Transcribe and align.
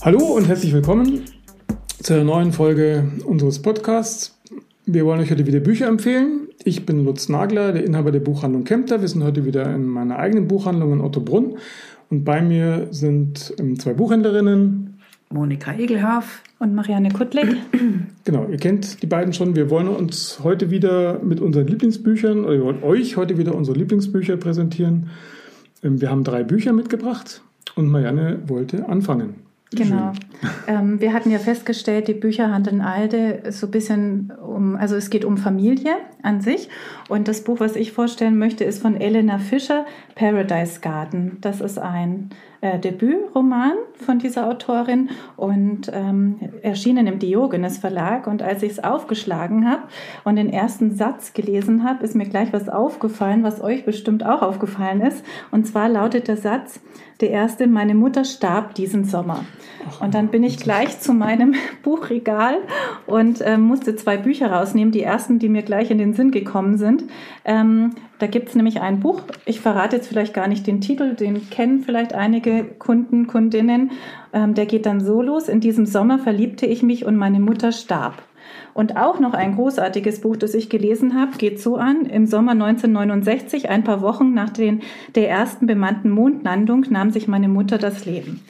Hallo 0.00 0.24
und 0.36 0.48
herzlich 0.48 0.72
willkommen 0.72 1.24
zu 2.02 2.14
einer 2.14 2.24
neuen 2.24 2.52
Folge 2.52 3.12
unseres 3.26 3.60
Podcasts. 3.60 4.38
Wir 4.86 5.04
wollen 5.04 5.20
euch 5.20 5.30
heute 5.30 5.46
wieder 5.46 5.60
Bücher 5.60 5.88
empfehlen. 5.88 6.48
Ich 6.64 6.86
bin 6.86 7.04
Lutz 7.04 7.28
Nagler, 7.28 7.72
der 7.72 7.84
Inhaber 7.84 8.12
der 8.12 8.20
Buchhandlung 8.20 8.64
Kempter. 8.64 9.02
Wir 9.02 9.08
sind 9.08 9.22
heute 9.22 9.44
wieder 9.44 9.74
in 9.74 9.84
meiner 9.84 10.18
eigenen 10.18 10.48
Buchhandlung 10.48 10.94
in 10.94 11.02
Ottobrunn. 11.02 11.58
Und 12.08 12.24
bei 12.24 12.40
mir 12.40 12.88
sind 12.92 13.52
ähm, 13.58 13.78
zwei 13.78 13.92
Buchhändlerinnen. 13.92 14.87
Monika 15.30 15.74
Egelhaf 15.74 16.42
und 16.58 16.74
Marianne 16.74 17.10
Kuttlik. 17.10 17.56
Genau, 18.24 18.46
ihr 18.48 18.56
kennt 18.56 19.02
die 19.02 19.06
beiden 19.06 19.32
schon. 19.32 19.56
Wir 19.56 19.70
wollen 19.70 19.88
uns 19.88 20.40
heute 20.42 20.70
wieder 20.70 21.22
mit 21.22 21.40
unseren 21.40 21.66
Lieblingsbüchern, 21.66 22.44
oder 22.44 22.54
wir 22.54 22.64
wollen 22.64 22.82
euch 22.82 23.16
heute 23.16 23.36
wieder 23.38 23.54
unsere 23.54 23.76
Lieblingsbücher 23.76 24.36
präsentieren. 24.36 25.10
Ähm, 25.82 26.00
wir 26.00 26.10
haben 26.10 26.24
drei 26.24 26.44
Bücher 26.44 26.72
mitgebracht 26.72 27.42
und 27.74 27.88
Marianne 27.88 28.40
wollte 28.46 28.88
anfangen. 28.88 29.34
Genau. 29.70 30.12
Ähm, 30.66 30.98
wir 31.00 31.12
hatten 31.12 31.30
ja 31.30 31.38
festgestellt, 31.38 32.08
die 32.08 32.14
Bücher 32.14 32.50
handeln 32.50 32.80
Alde 32.80 33.42
so 33.50 33.66
ein 33.66 33.70
bisschen 33.70 34.32
um, 34.42 34.76
also 34.76 34.96
es 34.96 35.10
geht 35.10 35.26
um 35.26 35.36
Familie 35.36 35.92
an 36.22 36.40
sich. 36.40 36.70
Und 37.08 37.28
das 37.28 37.44
Buch, 37.44 37.60
was 37.60 37.76
ich 37.76 37.92
vorstellen 37.92 38.38
möchte, 38.38 38.64
ist 38.64 38.80
von 38.80 38.96
Elena 38.96 39.38
Fischer, 39.38 39.84
Paradise 40.14 40.80
Garden. 40.80 41.36
Das 41.42 41.60
ist 41.60 41.78
ein 41.78 42.30
äh, 42.60 42.78
Debütroman 42.78 43.74
von 43.94 44.18
dieser 44.18 44.48
Autorin 44.48 45.10
und 45.36 45.90
ähm, 45.92 46.40
erschienen 46.62 47.06
im 47.06 47.18
Diogenes 47.18 47.78
Verlag. 47.78 48.26
Und 48.26 48.42
als 48.42 48.62
ich 48.62 48.72
es 48.72 48.84
aufgeschlagen 48.84 49.70
habe 49.70 49.82
und 50.24 50.36
den 50.36 50.50
ersten 50.50 50.94
Satz 50.94 51.32
gelesen 51.32 51.84
habe, 51.84 52.04
ist 52.04 52.14
mir 52.14 52.28
gleich 52.28 52.52
was 52.52 52.68
aufgefallen, 52.68 53.42
was 53.42 53.62
euch 53.62 53.84
bestimmt 53.84 54.24
auch 54.24 54.42
aufgefallen 54.42 55.00
ist. 55.00 55.24
Und 55.50 55.66
zwar 55.66 55.88
lautet 55.88 56.28
der 56.28 56.36
Satz, 56.36 56.80
der 57.20 57.30
erste, 57.30 57.66
meine 57.66 57.94
Mutter 57.94 58.24
starb 58.24 58.74
diesen 58.74 59.04
Sommer. 59.04 59.44
Und 60.00 60.14
dann 60.14 60.28
bin 60.28 60.44
ich 60.44 60.58
gleich 60.58 61.00
zu 61.00 61.12
meinem 61.12 61.54
Buchregal 61.82 62.58
und 63.06 63.40
äh, 63.40 63.56
musste 63.56 63.96
zwei 63.96 64.16
Bücher 64.16 64.52
rausnehmen, 64.52 64.92
die 64.92 65.02
ersten, 65.02 65.38
die 65.38 65.48
mir 65.48 65.62
gleich 65.62 65.90
in 65.90 65.98
den 65.98 66.14
Sinn 66.14 66.30
gekommen 66.30 66.76
sind. 66.76 67.04
Ähm, 67.44 67.94
da 68.18 68.26
gibt 68.26 68.48
es 68.48 68.54
nämlich 68.54 68.80
ein 68.80 69.00
Buch, 69.00 69.22
ich 69.44 69.60
verrate 69.60 69.96
jetzt 69.96 70.08
vielleicht 70.08 70.34
gar 70.34 70.48
nicht 70.48 70.66
den 70.66 70.80
Titel, 70.80 71.14
den 71.14 71.50
kennen 71.50 71.82
vielleicht 71.82 72.14
einige 72.14 72.64
Kunden, 72.64 73.26
Kundinnen. 73.26 73.92
Ähm, 74.32 74.54
der 74.54 74.66
geht 74.66 74.86
dann 74.86 75.00
so 75.00 75.22
los, 75.22 75.48
in 75.48 75.60
diesem 75.60 75.86
Sommer 75.86 76.18
verliebte 76.18 76.66
ich 76.66 76.82
mich 76.82 77.04
und 77.04 77.16
meine 77.16 77.40
Mutter 77.40 77.72
starb. 77.72 78.22
Und 78.74 78.96
auch 78.96 79.18
noch 79.18 79.34
ein 79.34 79.56
großartiges 79.56 80.20
Buch, 80.20 80.36
das 80.36 80.54
ich 80.54 80.68
gelesen 80.68 81.14
habe, 81.14 81.36
geht 81.36 81.60
so 81.60 81.76
an. 81.76 82.06
Im 82.06 82.26
Sommer 82.26 82.52
1969, 82.52 83.68
ein 83.68 83.84
paar 83.84 84.02
Wochen 84.02 84.34
nach 84.34 84.50
den, 84.50 84.82
der 85.14 85.28
ersten 85.28 85.66
bemannten 85.66 86.10
Mondlandung, 86.10 86.86
nahm 86.88 87.10
sich 87.10 87.28
meine 87.28 87.48
Mutter 87.48 87.78
das 87.78 88.04
Leben. 88.04 88.40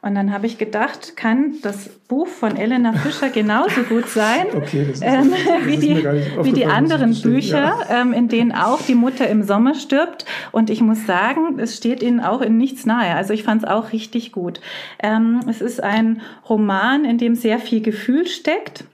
Und 0.00 0.14
dann 0.14 0.32
habe 0.32 0.46
ich 0.46 0.58
gedacht, 0.58 1.16
kann 1.16 1.54
das 1.62 1.88
Buch 2.06 2.28
von 2.28 2.56
Elena 2.56 2.92
Fischer 2.92 3.30
genauso 3.30 3.82
gut 3.82 4.08
sein 4.08 4.46
okay, 4.54 4.86
ähm, 5.02 5.32
wie, 5.64 5.76
die, 5.76 6.04
wie 6.42 6.52
die 6.52 6.66
anderen 6.66 7.20
Bücher, 7.20 7.74
ja. 7.88 8.00
ähm, 8.02 8.12
in 8.12 8.28
denen 8.28 8.52
auch 8.52 8.80
die 8.80 8.94
Mutter 8.94 9.28
im 9.28 9.42
Sommer 9.42 9.74
stirbt. 9.74 10.24
Und 10.52 10.70
ich 10.70 10.80
muss 10.80 11.04
sagen, 11.04 11.58
es 11.58 11.76
steht 11.76 12.02
ihnen 12.02 12.20
auch 12.20 12.40
in 12.40 12.56
nichts 12.56 12.86
nahe. 12.86 13.14
Also 13.16 13.34
ich 13.34 13.42
fand 13.42 13.64
es 13.64 13.68
auch 13.68 13.92
richtig 13.92 14.30
gut. 14.30 14.60
Ähm, 15.02 15.40
es 15.48 15.60
ist 15.60 15.82
ein 15.82 16.22
Roman, 16.48 17.04
in 17.04 17.18
dem 17.18 17.34
sehr 17.34 17.58
viel 17.58 17.80
Gefühl 17.80 18.26
steckt. 18.26 18.84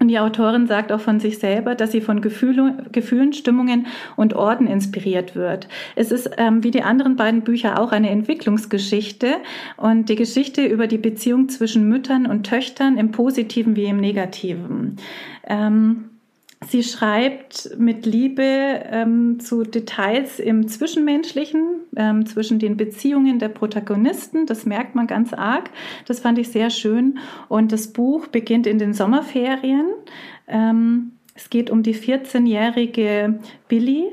Und 0.00 0.08
die 0.08 0.18
Autorin 0.18 0.66
sagt 0.66 0.92
auch 0.92 1.00
von 1.00 1.20
sich 1.20 1.38
selber, 1.38 1.74
dass 1.74 1.92
sie 1.92 2.00
von 2.00 2.22
Gefühle, 2.22 2.86
Gefühlen, 2.90 3.34
Stimmungen 3.34 3.86
und 4.16 4.34
Orten 4.34 4.66
inspiriert 4.66 5.36
wird. 5.36 5.68
Es 5.94 6.10
ist 6.10 6.30
ähm, 6.38 6.64
wie 6.64 6.70
die 6.70 6.82
anderen 6.82 7.16
beiden 7.16 7.42
Bücher 7.42 7.78
auch 7.78 7.92
eine 7.92 8.08
Entwicklungsgeschichte 8.08 9.34
und 9.76 10.08
die 10.08 10.16
Geschichte 10.16 10.64
über 10.64 10.86
die 10.86 10.98
Beziehung 10.98 11.50
zwischen 11.50 11.86
Müttern 11.88 12.26
und 12.26 12.44
Töchtern 12.44 12.96
im 12.96 13.12
Positiven 13.12 13.76
wie 13.76 13.84
im 13.84 13.98
Negativen. 13.98 14.96
Ähm, 15.46 16.09
Sie 16.68 16.82
schreibt 16.82 17.70
mit 17.78 18.04
Liebe 18.04 18.42
ähm, 18.42 19.40
zu 19.40 19.62
Details 19.62 20.38
im 20.38 20.68
Zwischenmenschlichen, 20.68 21.80
ähm, 21.96 22.26
zwischen 22.26 22.58
den 22.58 22.76
Beziehungen 22.76 23.38
der 23.38 23.48
Protagonisten. 23.48 24.44
Das 24.44 24.66
merkt 24.66 24.94
man 24.94 25.06
ganz 25.06 25.32
arg. 25.32 25.70
Das 26.06 26.20
fand 26.20 26.38
ich 26.38 26.48
sehr 26.48 26.68
schön. 26.68 27.18
Und 27.48 27.72
das 27.72 27.88
Buch 27.88 28.26
beginnt 28.26 28.66
in 28.66 28.78
den 28.78 28.92
Sommerferien. 28.92 29.86
Ähm, 30.48 31.12
es 31.34 31.48
geht 31.48 31.70
um 31.70 31.82
die 31.82 31.94
14-jährige 31.94 33.40
Billy, 33.68 34.08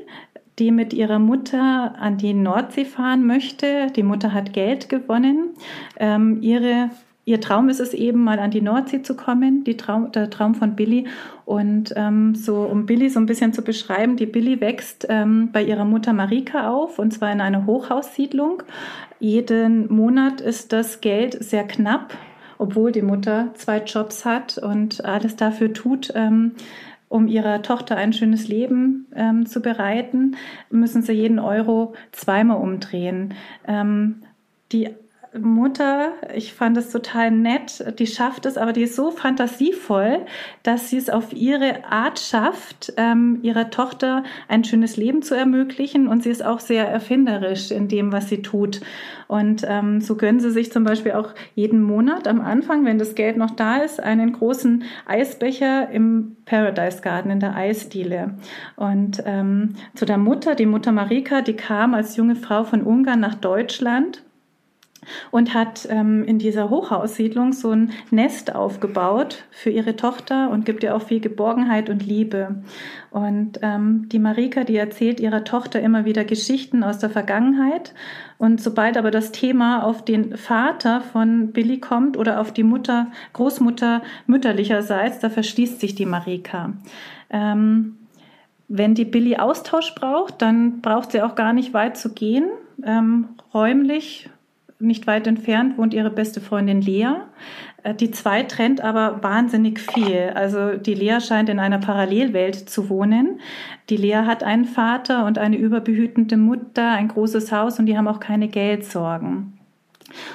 die 0.58 0.70
mit 0.70 0.94
ihrer 0.94 1.18
Mutter 1.18 1.96
an 1.98 2.16
die 2.16 2.32
Nordsee 2.32 2.86
fahren 2.86 3.26
möchte. 3.26 3.88
Die 3.94 4.02
Mutter 4.02 4.32
hat 4.32 4.54
Geld 4.54 4.88
gewonnen. 4.88 5.50
Ähm, 5.98 6.38
ihre 6.40 6.88
ihr 7.28 7.42
Traum 7.42 7.68
ist 7.68 7.78
es 7.78 7.92
eben, 7.92 8.24
mal 8.24 8.38
an 8.38 8.50
die 8.50 8.62
Nordsee 8.62 9.02
zu 9.02 9.14
kommen, 9.14 9.62
Traum, 9.76 10.10
der 10.12 10.30
Traum 10.30 10.54
von 10.54 10.74
Billy. 10.74 11.06
Und 11.44 11.92
ähm, 11.94 12.34
so, 12.34 12.62
um 12.62 12.86
Billy 12.86 13.10
so 13.10 13.20
ein 13.20 13.26
bisschen 13.26 13.52
zu 13.52 13.60
beschreiben, 13.60 14.16
die 14.16 14.24
Billy 14.24 14.62
wächst 14.62 15.06
ähm, 15.10 15.50
bei 15.52 15.62
ihrer 15.62 15.84
Mutter 15.84 16.14
Marika 16.14 16.70
auf, 16.70 16.98
und 16.98 17.12
zwar 17.12 17.30
in 17.30 17.42
einer 17.42 17.66
Hochhaussiedlung. 17.66 18.62
Jeden 19.20 19.92
Monat 19.92 20.40
ist 20.40 20.72
das 20.72 21.02
Geld 21.02 21.44
sehr 21.44 21.64
knapp, 21.64 22.16
obwohl 22.56 22.92
die 22.92 23.02
Mutter 23.02 23.50
zwei 23.54 23.82
Jobs 23.82 24.24
hat 24.24 24.56
und 24.56 25.04
alles 25.04 25.36
dafür 25.36 25.74
tut, 25.74 26.10
ähm, 26.14 26.52
um 27.10 27.28
ihrer 27.28 27.60
Tochter 27.60 27.96
ein 27.96 28.14
schönes 28.14 28.48
Leben 28.48 29.06
ähm, 29.14 29.44
zu 29.44 29.60
bereiten, 29.60 30.36
müssen 30.70 31.02
sie 31.02 31.12
jeden 31.12 31.38
Euro 31.38 31.94
zweimal 32.12 32.56
umdrehen. 32.56 33.34
Ähm, 33.66 34.22
die 34.72 34.88
Mutter, 35.40 36.12
ich 36.34 36.52
fand 36.52 36.76
es 36.76 36.90
total 36.90 37.30
nett, 37.30 37.98
die 37.98 38.06
schafft 38.06 38.46
es, 38.46 38.56
aber 38.56 38.72
die 38.72 38.82
ist 38.82 38.96
so 38.96 39.10
fantasievoll, 39.10 40.26
dass 40.62 40.90
sie 40.90 40.96
es 40.96 41.10
auf 41.10 41.32
ihre 41.32 41.84
Art 41.84 42.18
schafft, 42.18 42.92
ähm, 42.96 43.38
ihrer 43.42 43.70
Tochter 43.70 44.24
ein 44.48 44.64
schönes 44.64 44.96
Leben 44.96 45.22
zu 45.22 45.34
ermöglichen 45.34 46.08
und 46.08 46.22
sie 46.22 46.30
ist 46.30 46.44
auch 46.44 46.60
sehr 46.60 46.88
erfinderisch 46.88 47.70
in 47.70 47.88
dem, 47.88 48.12
was 48.12 48.28
sie 48.28 48.42
tut. 48.42 48.80
Und 49.28 49.62
ähm, 49.68 50.00
so 50.00 50.16
gönnen 50.16 50.40
sie 50.40 50.50
sich 50.50 50.72
zum 50.72 50.84
Beispiel 50.84 51.12
auch 51.12 51.34
jeden 51.54 51.82
Monat 51.82 52.26
am 52.26 52.40
Anfang, 52.40 52.84
wenn 52.86 52.98
das 52.98 53.14
Geld 53.14 53.36
noch 53.36 53.50
da 53.50 53.76
ist, 53.76 54.02
einen 54.02 54.32
großen 54.32 54.84
Eisbecher 55.06 55.90
im 55.90 56.36
Paradise 56.46 57.02
Garden 57.02 57.30
in 57.30 57.40
der 57.40 57.54
Eisdiele. 57.54 58.38
Und 58.76 59.22
ähm, 59.26 59.74
zu 59.94 60.06
der 60.06 60.18
Mutter, 60.18 60.54
die 60.54 60.66
Mutter 60.66 60.92
Marika, 60.92 61.42
die 61.42 61.56
kam 61.56 61.92
als 61.92 62.16
junge 62.16 62.36
Frau 62.36 62.64
von 62.64 62.82
Ungarn 62.82 63.20
nach 63.20 63.34
Deutschland 63.34 64.22
und 65.30 65.54
hat 65.54 65.86
ähm, 65.90 66.24
in 66.24 66.38
dieser 66.38 66.70
Hochhaussiedlung 66.70 67.52
so 67.52 67.70
ein 67.70 67.92
Nest 68.10 68.54
aufgebaut 68.54 69.44
für 69.50 69.70
ihre 69.70 69.96
Tochter 69.96 70.50
und 70.50 70.64
gibt 70.64 70.82
ihr 70.82 70.94
auch 70.94 71.02
viel 71.02 71.20
Geborgenheit 71.20 71.90
und 71.90 72.04
Liebe. 72.04 72.62
Und 73.10 73.58
ähm, 73.62 74.08
die 74.08 74.18
Marika, 74.18 74.64
die 74.64 74.76
erzählt 74.76 75.20
ihrer 75.20 75.44
Tochter 75.44 75.80
immer 75.80 76.04
wieder 76.04 76.24
Geschichten 76.24 76.82
aus 76.82 76.98
der 76.98 77.10
Vergangenheit. 77.10 77.94
Und 78.36 78.60
sobald 78.60 78.96
aber 78.96 79.10
das 79.10 79.32
Thema 79.32 79.82
auf 79.82 80.04
den 80.04 80.36
Vater 80.36 81.00
von 81.00 81.52
Billy 81.52 81.80
kommt 81.80 82.16
oder 82.16 82.40
auf 82.40 82.52
die 82.52 82.62
Mutter, 82.62 83.08
Großmutter 83.32 84.02
mütterlicherseits, 84.26 85.18
da 85.20 85.30
verschließt 85.30 85.80
sich 85.80 85.94
die 85.94 86.06
Marika. 86.06 86.74
Ähm, 87.30 87.96
wenn 88.68 88.94
die 88.94 89.06
Billy 89.06 89.36
Austausch 89.36 89.94
braucht, 89.94 90.42
dann 90.42 90.82
braucht 90.82 91.12
sie 91.12 91.22
auch 91.22 91.34
gar 91.34 91.54
nicht 91.54 91.72
weit 91.72 91.96
zu 91.96 92.12
gehen. 92.12 92.50
Ähm, 92.84 93.28
räumlich 93.54 94.28
nicht 94.80 95.06
weit 95.06 95.26
entfernt 95.26 95.76
wohnt 95.76 95.92
ihre 95.92 96.10
beste 96.10 96.40
Freundin 96.40 96.80
Lea. 96.80 97.08
Äh, 97.82 97.94
die 97.94 98.10
zwei 98.10 98.42
trennt 98.44 98.80
aber 98.80 99.22
wahnsinnig 99.22 99.80
viel. 99.80 100.30
Also 100.34 100.76
die 100.76 100.94
Lea 100.94 101.20
scheint 101.20 101.48
in 101.48 101.58
einer 101.58 101.78
Parallelwelt 101.78 102.54
zu 102.68 102.88
wohnen. 102.88 103.40
Die 103.90 103.96
Lea 103.96 104.22
hat 104.26 104.42
einen 104.42 104.64
Vater 104.64 105.26
und 105.26 105.38
eine 105.38 105.56
überbehütende 105.56 106.36
Mutter, 106.36 106.92
ein 106.92 107.08
großes 107.08 107.50
Haus 107.52 107.78
und 107.78 107.86
die 107.86 107.96
haben 107.96 108.08
auch 108.08 108.20
keine 108.20 108.48
Geldsorgen. 108.48 109.54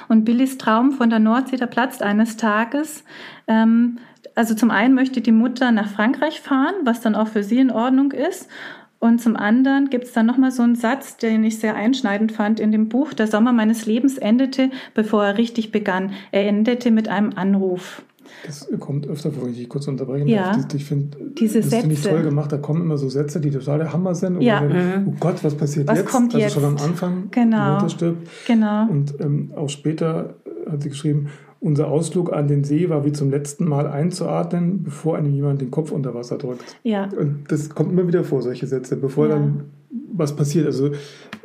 Und 0.08 0.24
Billys 0.24 0.58
Traum 0.58 0.92
von 0.92 1.10
der 1.10 1.18
Nordsee, 1.18 1.56
der 1.56 1.66
platzt 1.66 2.02
eines 2.02 2.36
Tages. 2.36 3.04
Ähm, 3.46 3.98
also 4.34 4.54
zum 4.54 4.70
einen 4.70 4.94
möchte 4.94 5.20
die 5.20 5.32
Mutter 5.32 5.70
nach 5.70 5.88
Frankreich 5.88 6.40
fahren, 6.40 6.74
was 6.84 7.00
dann 7.00 7.14
auch 7.14 7.28
für 7.28 7.42
sie 7.42 7.58
in 7.58 7.70
Ordnung 7.70 8.12
ist. 8.12 8.48
Und 9.04 9.20
zum 9.20 9.36
anderen 9.36 9.90
gibt 9.90 10.04
es 10.04 10.12
dann 10.12 10.24
nochmal 10.24 10.50
so 10.50 10.62
einen 10.62 10.76
Satz, 10.76 11.18
den 11.18 11.44
ich 11.44 11.58
sehr 11.58 11.74
einschneidend 11.74 12.32
fand 12.32 12.58
in 12.58 12.72
dem 12.72 12.88
Buch. 12.88 13.12
Der 13.12 13.26
Sommer 13.26 13.52
meines 13.52 13.84
Lebens 13.84 14.16
endete, 14.16 14.70
bevor 14.94 15.26
er 15.26 15.36
richtig 15.36 15.70
begann. 15.70 16.12
Er 16.32 16.48
endete 16.48 16.90
mit 16.90 17.08
einem 17.08 17.32
Anruf. 17.36 18.02
Das 18.46 18.66
kommt 18.80 19.06
öfter 19.06 19.30
vor, 19.30 19.44
wenn 19.44 19.50
ich 19.50 19.58
dich 19.58 19.68
kurz 19.68 19.88
unterbrechen 19.88 20.26
ja. 20.26 20.54
darf. 20.54 20.72
Ich 20.72 20.86
finde, 20.86 21.18
Diese 21.38 21.60
das 21.60 21.68
finde 21.68 21.92
ich 21.92 22.00
toll 22.00 22.22
gemacht. 22.22 22.50
Da 22.50 22.56
kommen 22.56 22.80
immer 22.80 22.96
so 22.96 23.10
Sätze, 23.10 23.42
die 23.42 23.50
total 23.50 23.80
der 23.80 23.92
Hammer 23.92 24.14
sind. 24.14 24.40
Ja. 24.40 24.60
Dann, 24.60 25.06
oh 25.06 25.14
Gott, 25.20 25.44
was 25.44 25.54
passiert 25.54 25.86
was 25.86 25.98
jetzt? 25.98 26.08
Kommt 26.08 26.34
also 26.34 26.38
jetzt? 26.38 26.54
schon 26.54 26.64
am 26.64 26.78
Anfang, 26.78 27.28
genau. 27.30 27.66
die 27.66 27.72
Mutter 27.74 27.88
stirbt. 27.90 28.28
Genau. 28.46 28.88
Und 28.88 29.20
ähm, 29.20 29.52
auch 29.54 29.68
später 29.68 30.36
hat 30.66 30.82
sie 30.82 30.88
geschrieben, 30.88 31.28
unser 31.64 31.88
Ausflug 31.88 32.30
an 32.30 32.46
den 32.46 32.62
See 32.62 32.90
war 32.90 33.06
wie 33.06 33.12
zum 33.12 33.30
letzten 33.30 33.66
Mal 33.66 33.86
einzuatmen, 33.86 34.82
bevor 34.82 35.16
einem 35.16 35.32
jemand 35.32 35.62
den 35.62 35.70
Kopf 35.70 35.92
unter 35.92 36.14
Wasser 36.14 36.36
drückt. 36.36 36.76
Ja. 36.82 37.08
Und 37.18 37.44
das 37.48 37.70
kommt 37.70 37.90
immer 37.90 38.06
wieder 38.06 38.22
vor, 38.22 38.42
solche 38.42 38.66
Sätze, 38.66 38.96
bevor 38.96 39.28
ja. 39.28 39.36
dann 39.36 39.64
was 40.12 40.36
passiert. 40.36 40.66
Also 40.66 40.90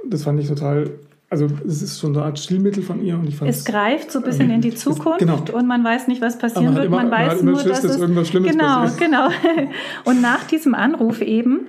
das 0.08 0.24
fand 0.24 0.40
ich 0.42 0.50
total 0.50 0.92
also 1.32 1.48
es 1.66 1.84
ist 1.84 2.00
so 2.00 2.08
eine 2.08 2.24
Art 2.24 2.40
Stilmittel 2.40 2.82
von 2.82 3.06
ihr 3.06 3.14
und 3.14 3.28
ich 3.28 3.36
fand 3.36 3.52
es 3.52 3.64
greift 3.64 4.12
so 4.12 4.18
ein 4.18 4.26
bisschen 4.26 4.50
in 4.50 4.62
die 4.62 4.74
Zukunft 4.74 5.20
genau. 5.20 5.44
und 5.54 5.68
man 5.68 5.84
weiß 5.84 6.08
nicht, 6.08 6.22
was 6.24 6.40
passieren 6.40 6.74
man 6.74 6.76
wird. 6.76 6.86
Immer, 6.88 7.04
man 7.04 7.12
weiß 7.12 7.44
man 7.44 7.54
nur, 7.54 7.60
Schiss, 7.60 7.70
dass, 7.70 7.82
dass 7.84 7.92
es 7.92 8.00
irgendwas 8.00 8.30
Schlimmes 8.30 8.52
genau, 8.52 8.80
passiert. 8.80 9.00
genau. 9.00 9.30
Und 10.06 10.22
nach 10.22 10.46
diesem 10.46 10.74
Anruf 10.74 11.22
eben 11.22 11.68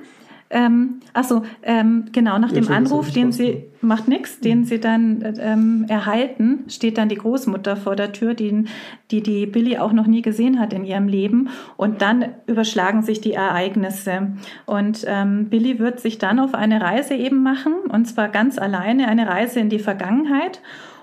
ähm, 0.53 0.99
achso, 1.15 1.43
ähm, 1.63 2.07
genau, 2.11 2.37
nach 2.39 2.51
dem 2.51 2.69
Anruf, 2.69 3.13
den 3.13 3.31
sie, 3.31 3.67
macht 3.81 4.09
nichts, 4.09 4.41
den 4.41 4.65
sie 4.65 4.81
dann 4.81 5.23
ähm, 5.39 5.87
erhalten, 5.89 6.65
steht 6.69 6.99
dann 6.99 7.09
die 7.09 7.17
Großmutter 7.17 7.77
vor 7.77 7.95
der 7.95 8.11
Tür, 8.11 8.35
die, 8.35 8.65
die 9.13 9.23
die 9.23 9.47
Billy 9.47 9.79
auch 9.79 9.93
noch 9.93 10.09
nie 10.09 10.23
gesehen 10.23 10.59
hat 10.59 10.73
in 10.73 10.85
ihrem 10.85 11.07
Leben. 11.07 11.51
Und 11.77 12.03
dann 12.03 12.25
überschlagen 12.47 13.03
sich 13.03 13.21
die 13.21 13.33
Ereignisse. 13.33 14.33
Und 14.67 15.05
ähm, 15.07 15.51
Billy 15.51 15.79
wird 15.79 16.01
sich 16.01 16.19
dann 16.19 16.41
auf 16.41 16.55
eine 16.55 16.81
Reise 16.81 17.15
eben 17.15 17.45
machen, 17.45 17.75
und 17.89 18.07
zwar 18.07 18.29
ganz 18.29 18.59
alleine, 18.59 19.07
eine 19.07 19.29
Reise 19.29 19.61
in 19.61 19.69
die 19.69 19.79
Vergangenheit 19.79 20.61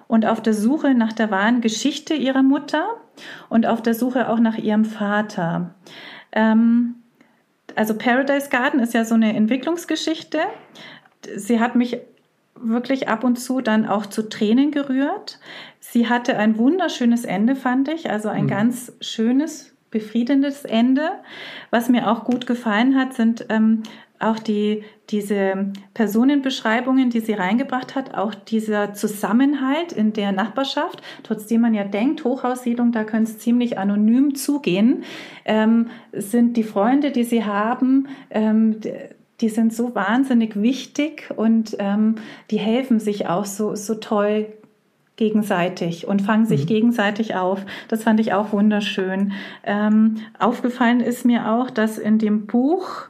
und 0.10 0.26
auf 0.26 0.42
der 0.42 0.54
Suche 0.54 0.94
nach 0.94 1.14
der 1.14 1.32
wahren 1.32 1.62
Geschichte 1.62 2.14
ihrer 2.16 2.44
Mutter 2.44 2.86
und 3.48 3.66
auf 3.66 3.82
der 3.82 3.94
Suche 3.94 4.30
auch 4.30 4.40
nach 4.40 4.58
ihrem 4.58 4.84
Vater. 4.84 5.74
Ähm, 6.34 6.96
also 7.78 7.94
Paradise 7.94 8.50
Garden 8.50 8.80
ist 8.80 8.94
ja 8.94 9.06
so 9.06 9.16
eine 9.16 9.36
Entwicklungsgeschichte. 9.36 10.40
Sie 11.36 11.60
hat 11.60 11.76
mich 11.76 12.00
wirklich 12.56 13.08
ab 13.08 13.24
und 13.24 13.38
zu 13.38 13.62
dann 13.62 13.86
auch 13.86 14.08
zu 14.08 14.30
Tränen 14.30 14.72
gerührt. 14.72 15.40
Sie 15.80 16.10
hatte 16.10 16.38
ein 16.38 16.58
wunderschönes 16.58 17.24
Ende, 17.24 17.56
fand 17.56 17.88
ich, 17.88 18.10
also 18.10 18.30
ein 18.30 18.46
mhm. 18.46 18.50
ganz 18.50 18.94
schönes, 19.00 19.74
befriedendes 19.92 20.66
Ende. 20.66 21.12
Was 21.70 21.88
mir 21.88 22.10
auch 22.10 22.26
gut 22.26 22.48
gefallen 22.48 22.96
hat, 22.96 23.14
sind 23.14 23.46
ähm, 23.50 23.84
auch 24.20 24.40
die, 24.40 24.84
diese 25.10 25.72
Personenbeschreibungen, 25.94 27.10
die 27.10 27.20
sie 27.20 27.34
reingebracht 27.34 27.96
hat, 27.96 28.16
auch 28.16 28.34
dieser 28.34 28.94
Zusammenhalt 28.94 29.92
in 29.92 30.14
der 30.14 30.32
Nachbarschaft, 30.32 31.02
trotzdem 31.24 31.62
man 31.62 31.74
ja 31.74 31.84
denkt, 31.84 32.24
Hochhaussiedlung, 32.24 32.92
da 32.92 33.04
könnte 33.04 33.32
es 33.32 33.40
ziemlich 33.40 33.78
anonym 33.78 34.36
zugehen, 34.36 35.04
ähm, 35.46 35.88
sind 36.12 36.58
die 36.58 36.64
Freunde, 36.64 37.12
die 37.12 37.24
sie 37.24 37.46
haben, 37.46 38.08
ähm, 38.30 38.78
die 39.40 39.50
sind 39.50 39.74
so 39.74 39.94
wahnsinnig 39.94 40.60
wichtig 40.62 41.30
und 41.36 41.76
ähm, 41.80 42.16
die 42.50 42.58
helfen 42.58 43.00
sich 43.00 43.28
auch 43.28 43.46
so, 43.46 43.76
so 43.76 43.96
toll 43.96 44.48
gegenseitig 45.16 46.08
und 46.08 46.22
fangen 46.22 46.46
sich 46.46 46.62
mhm. 46.62 46.68
gegenseitig 46.68 47.36
auf. 47.36 47.66
Das 47.88 48.04
fand 48.04 48.20
ich 48.20 48.34
auch 48.34 48.52
wunderschön. 48.52 49.34
Ähm, 49.64 50.18
aufgefallen 50.40 51.02
ist 51.02 51.26
mir 51.26 51.52
auch, 51.52 51.70
dass 51.70 51.98
in 51.98 52.20
dem 52.20 52.46
Buch 52.46 53.10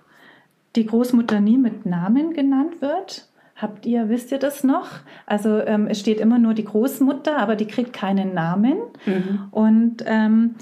die 0.77 0.85
Großmutter 0.85 1.41
nie 1.41 1.57
mit 1.57 1.85
Namen 1.85 2.33
genannt 2.33 2.81
wird. 2.81 3.27
Habt 3.55 3.87
ihr, 3.87 4.07
wisst 4.07 4.31
ihr 4.31 4.37
das 4.37 4.63
noch? 4.63 4.87
Also 5.25 5.59
ähm, 5.59 5.87
es 5.87 5.99
steht 5.99 6.19
immer 6.19 6.37
nur 6.37 6.53
die 6.53 6.63
Großmutter, 6.63 7.37
aber 7.37 7.55
die 7.55 7.65
kriegt 7.65 7.91
keinen 7.91 8.35
Namen. 8.35 8.77
Mhm. 9.07 9.47
Und 9.49 10.03
ähm, 10.05 10.55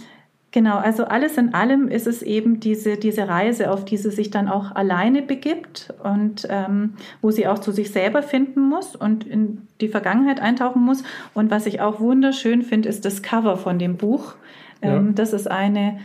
genau, 0.52 0.78
also 0.78 1.04
alles 1.04 1.38
in 1.38 1.54
allem 1.54 1.90
ist 1.90 2.08
es 2.08 2.22
eben 2.22 2.62
diese, 2.62 2.96
diese 2.96 3.28
Reise, 3.28 3.70
auf 3.70 3.84
die 3.84 3.98
sie 3.98 4.12
sich 4.12 4.32
dann 4.32 4.48
auch 4.48 4.74
alleine 4.74 5.22
begibt 5.22 5.94
und 6.04 6.48
ähm, 6.50 6.94
wo 7.22 7.32
sie 7.32 7.48
auch 7.48 7.60
zu 7.60 7.74
sich 7.74 7.92
selber 7.92 8.24
finden 8.24 8.62
muss 8.62 8.96
und 8.96 9.28
in 9.28 9.68
die 9.82 9.90
Vergangenheit 9.90 10.40
eintauchen 10.40 10.82
muss. 10.82 11.04
Und 11.34 11.52
was 11.52 11.66
ich 11.66 11.82
auch 11.82 12.00
wunderschön 12.00 12.62
finde, 12.62 12.88
ist 12.88 13.04
das 13.04 13.22
Cover 13.22 13.58
von 13.58 13.78
dem 13.78 13.98
Buch. 13.98 14.36
Ja. 14.82 14.96
Ähm, 14.96 15.16
das 15.16 15.34
ist 15.34 15.52
eine 15.52 16.00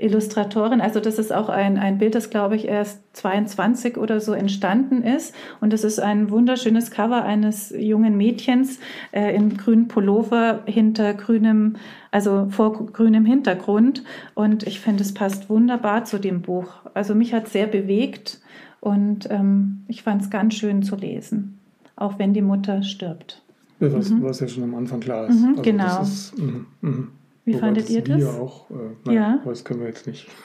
Illustratorin. 0.00 0.80
Also 0.80 1.00
das 1.00 1.18
ist 1.18 1.32
auch 1.32 1.48
ein, 1.48 1.78
ein 1.78 1.98
Bild, 1.98 2.14
das, 2.14 2.30
glaube 2.30 2.56
ich, 2.56 2.66
erst 2.66 3.00
22 3.16 3.96
oder 3.96 4.20
so 4.20 4.32
entstanden 4.32 5.02
ist. 5.02 5.34
Und 5.60 5.72
das 5.72 5.84
ist 5.84 6.00
ein 6.00 6.30
wunderschönes 6.30 6.90
Cover 6.90 7.24
eines 7.24 7.74
jungen 7.76 8.16
Mädchens 8.16 8.78
äh, 9.12 9.34
in 9.34 9.56
grünem 9.56 9.88
Pullover 9.88 10.62
hinter 10.66 11.14
grünem, 11.14 11.76
also 12.10 12.48
vor 12.50 12.86
grünem 12.86 13.24
Hintergrund. 13.24 14.04
Und 14.34 14.66
ich 14.66 14.80
finde, 14.80 15.02
es 15.02 15.14
passt 15.14 15.50
wunderbar 15.50 16.04
zu 16.04 16.18
dem 16.18 16.42
Buch. 16.42 16.68
Also 16.94 17.14
mich 17.14 17.34
hat 17.34 17.48
sehr 17.48 17.66
bewegt 17.66 18.40
und 18.80 19.28
ähm, 19.30 19.84
ich 19.88 20.02
fand 20.02 20.22
es 20.22 20.30
ganz 20.30 20.54
schön 20.54 20.82
zu 20.82 20.96
lesen, 20.96 21.58
auch 21.96 22.18
wenn 22.18 22.32
die 22.32 22.42
Mutter 22.42 22.82
stirbt. 22.82 23.42
Was, 23.80 24.10
mhm. 24.10 24.22
was 24.22 24.40
ja 24.40 24.48
schon 24.48 24.64
am 24.64 24.74
Anfang 24.74 25.00
klar 25.00 25.28
ist. 25.28 25.40
Mhm, 25.40 25.48
also 25.50 25.62
genau. 25.62 26.02
Ist, 26.02 26.38
mh, 26.38 26.66
mh. 26.82 27.06
Wie 27.50 27.54
Wobei 27.54 27.66
fandet 27.66 27.84
das 27.84 27.90
ihr 27.90 28.02
das? 28.02 28.24
auch. 28.24 28.70
Äh, 28.70 28.74
nein, 29.04 29.14
ja. 29.16 29.40
Das 29.44 29.64
können 29.64 29.80
wir 29.80 29.88
jetzt 29.88 30.06
nicht. 30.06 30.28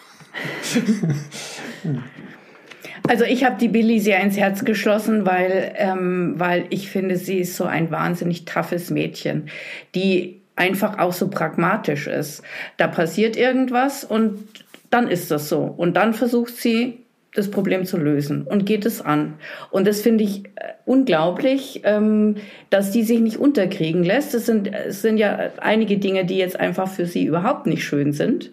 Also 3.07 3.23
ich 3.23 3.43
habe 3.43 3.57
die 3.59 3.67
Billy 3.67 3.99
sehr 3.99 4.19
ins 4.21 4.35
Herz 4.35 4.65
geschlossen, 4.65 5.27
weil, 5.27 5.73
ähm, 5.75 6.33
weil 6.37 6.65
ich 6.71 6.89
finde, 6.89 7.17
sie 7.17 7.37
ist 7.37 7.55
so 7.55 7.65
ein 7.65 7.91
wahnsinnig 7.91 8.45
toughes 8.45 8.89
Mädchen, 8.89 9.49
die 9.93 10.41
einfach 10.55 10.97
auch 10.97 11.13
so 11.13 11.29
pragmatisch 11.29 12.07
ist. 12.07 12.41
Da 12.77 12.87
passiert 12.87 13.37
irgendwas 13.37 14.03
und 14.03 14.47
dann 14.89 15.07
ist 15.07 15.29
das 15.29 15.49
so. 15.49 15.59
Und 15.59 15.95
dann 15.97 16.15
versucht 16.15 16.55
sie 16.55 17.04
das 17.35 17.51
Problem 17.51 17.85
zu 17.85 17.97
lösen 17.97 18.43
und 18.43 18.65
geht 18.65 18.85
es 18.85 19.01
an. 19.01 19.35
Und 19.69 19.85
das 19.85 20.01
finde 20.01 20.23
ich 20.23 20.45
äh, 20.45 20.73
unglaublich, 20.85 21.81
ähm, 21.83 22.35
dass 22.69 22.91
die 22.91 23.03
sich 23.03 23.19
nicht 23.19 23.37
unterkriegen 23.37 24.03
lässt. 24.03 24.33
Es 24.33 24.45
sind, 24.45 24.73
es 24.73 25.01
sind 25.01 25.17
ja 25.17 25.51
einige 25.57 25.97
Dinge, 25.97 26.25
die 26.25 26.37
jetzt 26.37 26.59
einfach 26.59 26.87
für 26.87 27.05
sie 27.05 27.25
überhaupt 27.25 27.67
nicht 27.67 27.83
schön 27.83 28.13
sind. 28.13 28.51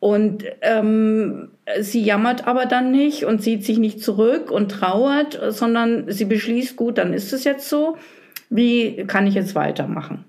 Und 0.00 0.44
ähm, 0.62 1.50
sie 1.80 2.02
jammert 2.02 2.46
aber 2.46 2.66
dann 2.66 2.90
nicht 2.90 3.24
und 3.24 3.42
zieht 3.42 3.64
sich 3.64 3.78
nicht 3.78 4.02
zurück 4.02 4.50
und 4.50 4.70
trauert, 4.70 5.38
sondern 5.50 6.10
sie 6.10 6.24
beschließt, 6.24 6.76
gut, 6.76 6.98
dann 6.98 7.12
ist 7.12 7.32
es 7.32 7.44
jetzt 7.44 7.68
so. 7.68 7.96
Wie 8.48 9.04
kann 9.06 9.26
ich 9.26 9.34
jetzt 9.34 9.54
weitermachen? 9.54 10.24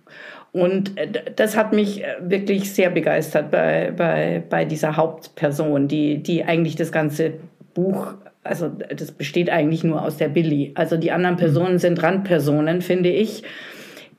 Und 0.52 0.98
äh, 0.98 1.08
das 1.36 1.56
hat 1.56 1.74
mich 1.74 2.04
äh, 2.04 2.16
wirklich 2.22 2.74
sehr 2.74 2.90
begeistert 2.90 3.52
bei, 3.52 3.94
bei, 3.96 4.44
bei 4.50 4.66
dieser 4.66 4.98
Hauptperson, 4.98 5.88
die, 5.88 6.22
die 6.22 6.44
eigentlich 6.44 6.76
das 6.76 6.92
ganze 6.92 7.34
Buch, 7.74 8.16
also 8.44 8.70
das 8.70 9.12
besteht 9.12 9.50
eigentlich 9.50 9.84
nur 9.84 10.02
aus 10.02 10.18
der 10.18 10.30
Billy. 10.30 10.72
Also 10.76 10.98
die 10.98 11.12
anderen 11.12 11.38
Personen 11.38 11.80
sind 11.80 12.02
Randpersonen, 12.02 12.82
finde 12.82 13.10
ich, 13.10 13.44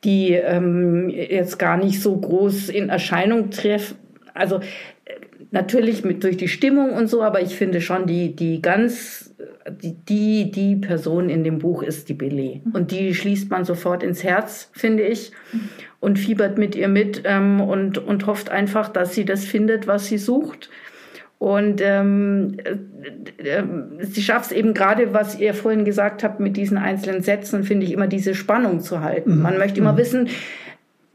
die 0.05 0.33
ähm, 0.33 1.09
jetzt 1.09 1.59
gar 1.59 1.77
nicht 1.77 2.01
so 2.01 2.17
groß 2.17 2.69
in 2.69 2.89
Erscheinung 2.89 3.51
treffen. 3.51 3.97
Also 4.35 4.57
äh, 4.57 5.15
natürlich 5.51 6.05
mit 6.05 6.25
durch 6.25 6.37
die 6.37 6.49
Stimmung 6.49 6.93
und 6.93 7.09
so, 7.09 7.23
aber 7.23 7.43
ich 7.43 7.57
finde 7.57 7.81
schon 7.81 8.07
die 8.07 8.35
die 8.35 8.63
ganz 8.63 9.35
die 9.69 9.95
die 10.09 10.51
die 10.51 10.77
Person 10.77 11.29
in 11.29 11.45
dem 11.45 11.59
Buch 11.59 11.83
ist 11.83 12.09
die 12.09 12.15
Billy 12.15 12.63
und 12.73 12.91
die 12.91 13.15
schließt 13.15 13.51
man 13.51 13.65
sofort 13.65 14.03
ins 14.03 14.25
Herz, 14.25 14.71
finde 14.73 15.05
ich, 15.05 15.33
und 16.01 16.19
fiebert 16.19 16.59
mit 16.59 16.75
ihr 16.75 16.89
mit 16.89 17.23
ähm, 17.25 17.61
und 17.61 17.99
und 17.99 18.27
hofft 18.27 18.51
einfach, 18.51 18.89
dass 18.89 19.15
sie 19.15 19.25
das 19.25 19.45
findet, 19.45 19.87
was 19.87 20.07
sie 20.07 20.19
sucht 20.19 20.71
und 21.43 21.81
ähm, 21.81 22.57
äh, 22.63 23.49
äh, 23.49 23.65
sie 23.99 24.23
schafft 24.23 24.53
es 24.53 24.57
eben 24.57 24.75
gerade, 24.75 25.13
was 25.13 25.41
ihr 25.41 25.55
vorhin 25.55 25.85
gesagt 25.85 26.23
habt, 26.23 26.39
mit 26.39 26.57
diesen 26.57 26.79
einzelnen 26.79 27.21
Sätzen, 27.25 27.65
finde 27.65 27.85
ich, 27.85 27.93
immer 27.93 28.07
diese 28.07 28.37
Spannung 28.37 28.79
zu 28.79 29.01
halten. 29.01 29.39
Mhm. 29.39 29.43
Man 29.43 29.59
möchte 29.59 29.81
immer 29.81 29.95
mhm. 29.95 29.97
wissen, 29.97 30.29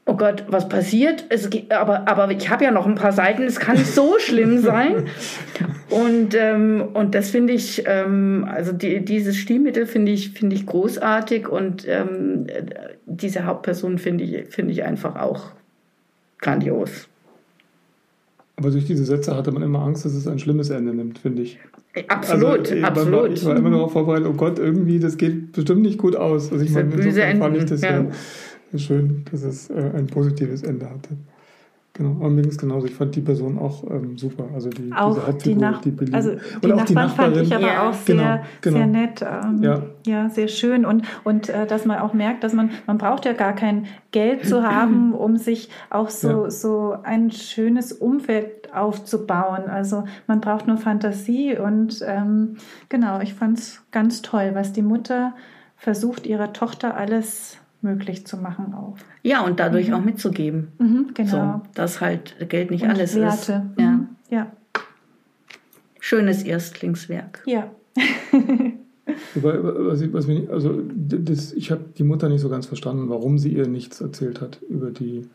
oh 0.06 0.16
Gott, 0.16 0.44
was 0.50 0.68
passiert? 0.68 1.24
Es, 1.30 1.50
aber, 1.70 2.10
aber 2.10 2.30
ich 2.30 2.50
habe 2.50 2.66
ja 2.66 2.72
noch 2.72 2.86
ein 2.86 2.96
paar 2.96 3.14
Seiten, 3.14 3.44
es 3.44 3.62
kann 3.62 3.78
nicht 3.78 3.94
so 3.94 4.16
schlimm 4.20 4.58
sein. 4.58 5.06
Und, 5.90 6.36
ähm, 6.36 6.90
und 6.94 7.16
das 7.16 7.30
finde 7.30 7.54
ich, 7.54 7.84
ähm, 7.86 8.46
also 8.52 8.74
die, 8.74 9.06
dieses 9.06 9.38
Stilmittel 9.38 9.86
finde 9.86 10.12
ich, 10.12 10.32
finde 10.32 10.58
ich 10.58 10.66
großartig 10.66 11.48
und 11.48 11.88
ähm, 11.88 12.48
diese 13.06 13.46
Hauptperson 13.46 13.98
finde 13.98 14.26
ich, 14.26 14.54
finde 14.54 14.74
ich 14.74 14.84
einfach 14.84 15.16
auch 15.16 15.52
grandios. 16.40 17.08
Aber 18.58 18.72
durch 18.72 18.86
diese 18.86 19.06
Sätze 19.06 19.36
hatte 19.36 19.52
man 19.52 19.62
immer 19.62 19.84
Angst, 19.84 20.04
dass 20.04 20.14
es 20.14 20.28
ein 20.28 20.40
schlimmes 20.40 20.72
Ende 20.72 20.94
nimmt, 20.94 21.20
finde 21.20 21.44
ich. 21.44 21.60
Absolut, 22.08 22.72
also, 22.72 22.84
absolut. 22.84 23.14
War, 23.14 23.30
ich 23.30 23.46
war 23.46 23.56
immer 23.56 23.70
darauf 23.70 23.92
vorbereitet, 23.92 24.28
oh 24.28 24.34
Gott, 24.34 24.58
irgendwie, 24.58 25.00
das 25.00 25.18
geht 25.18 25.52
bestimmt 25.52 25.84
nicht 25.84 26.00
gut 26.00 26.16
aus. 26.16 26.52
Also 26.52 26.64
ich 26.66 26.72
meine, 26.72 26.94
insofern 26.94 27.38
fand 27.38 27.58
ich 27.58 27.66
das 27.66 27.82
ja, 27.82 28.06
ja 28.72 28.80
schön, 28.80 29.26
dass 29.32 29.44
es 29.44 29.70
äh, 29.70 29.92
ein 29.96 30.08
positives 30.08 30.64
Ende 30.64 30.90
hatte. 30.90 31.10
Genau, 31.98 32.12
aber 32.12 32.30
mir 32.30 32.44
ging 32.44 32.52
es 32.52 32.60
genauso. 32.60 32.86
Ich 32.86 32.94
fand 32.94 33.16
die 33.16 33.22
Person 33.22 33.58
auch 33.58 33.84
ähm, 33.90 34.18
super. 34.20 34.46
Also 34.54 34.70
die, 34.70 34.94
auch 34.94 35.16
diese 35.16 35.28
Hauptfigur, 35.28 35.56
die, 35.56 35.60
Nach 35.60 35.82
die 35.82 35.92
Billy. 35.92 36.14
Also 36.14 36.32
die 36.62 36.68
Nachbarn 36.68 36.86
die 36.86 36.94
Nachbarin. 36.94 37.34
fand 37.34 37.48
ich 37.48 37.56
aber 37.56 37.68
ja. 37.68 37.90
auch 37.90 37.94
sehr, 37.94 38.16
genau, 38.16 38.40
genau. 38.62 38.78
sehr 38.78 38.88
nett. 38.88 39.22
Ähm, 39.24 39.64
ja. 39.64 39.84
ja, 40.06 40.30
sehr 40.30 40.48
schön. 40.48 40.86
Und, 40.86 41.06
und 41.24 41.50
äh, 41.50 41.66
dass 41.66 41.86
man 41.86 41.98
auch 41.98 42.14
merkt, 42.14 42.44
dass 42.44 42.54
man, 42.54 42.70
man 42.86 43.00
braucht 43.00 43.26
ja 43.26 43.34
gar 43.34 43.54
kein 43.54 43.88
Geld 44.12 44.46
zu 44.46 44.62
haben, 44.62 45.14
um 45.16 45.38
sich 45.38 45.70
auch 45.90 46.10
so, 46.12 46.44
ja. 46.44 46.52
so 46.52 46.96
ein 47.02 47.32
schönes 47.32 47.94
Umfeld 47.94 48.72
aufzubauen. 48.76 49.64
Also 49.68 50.04
man 50.28 50.40
braucht 50.40 50.68
nur 50.68 50.78
Fantasie. 50.78 51.58
Und 51.58 52.06
ähm, 52.08 52.58
genau, 52.90 53.22
ich 53.22 53.34
fand 53.34 53.58
es 53.58 53.82
ganz 53.92 54.22
toll, 54.22 54.52
was 54.54 54.72
die 54.72 54.84
Mutter 54.84 55.34
versucht, 55.78 56.28
ihrer 56.28 56.54
Tochter 56.54 56.96
alles 56.96 57.58
möglich 57.82 58.26
zu 58.26 58.38
machen 58.38 58.74
auch. 58.74 58.98
Ja, 59.24 59.46
und 59.46 59.60
dadurch 59.60 59.90
mhm. 59.90 59.94
auch 59.94 60.04
mitzugeben. 60.04 60.70
Mhm, 60.80 61.12
genau. 61.14 61.62
So, 61.64 61.70
dass 61.74 62.02
halt 62.02 62.36
Geld 62.50 62.72
nicht 62.72 62.84
und 62.84 62.90
alles 62.90 63.16
Werte. 63.16 63.36
ist. 63.36 63.80
Ja. 63.80 63.92
Mhm. 63.92 64.08
ja. 64.30 64.52
Schönes 66.00 66.44
Erstlingswerk. 66.44 67.44
Ja. 67.46 67.70
was 69.36 70.02
ich, 70.02 70.14
was 70.14 70.28
mir, 70.28 70.50
also 70.52 70.82
das, 70.96 71.54
ich 71.54 71.72
habe 71.72 71.86
die 71.98 72.04
Mutter 72.04 72.30
nicht 72.30 72.42
so 72.42 72.50
ganz 72.50 72.66
verstanden, 72.66 73.10
warum 73.10 73.38
sie 73.38 73.54
ihr 73.54 73.68
nichts 73.68 74.02
erzählt 74.02 74.42
hat 74.42 74.62
über 74.70 74.92
die 74.92 75.28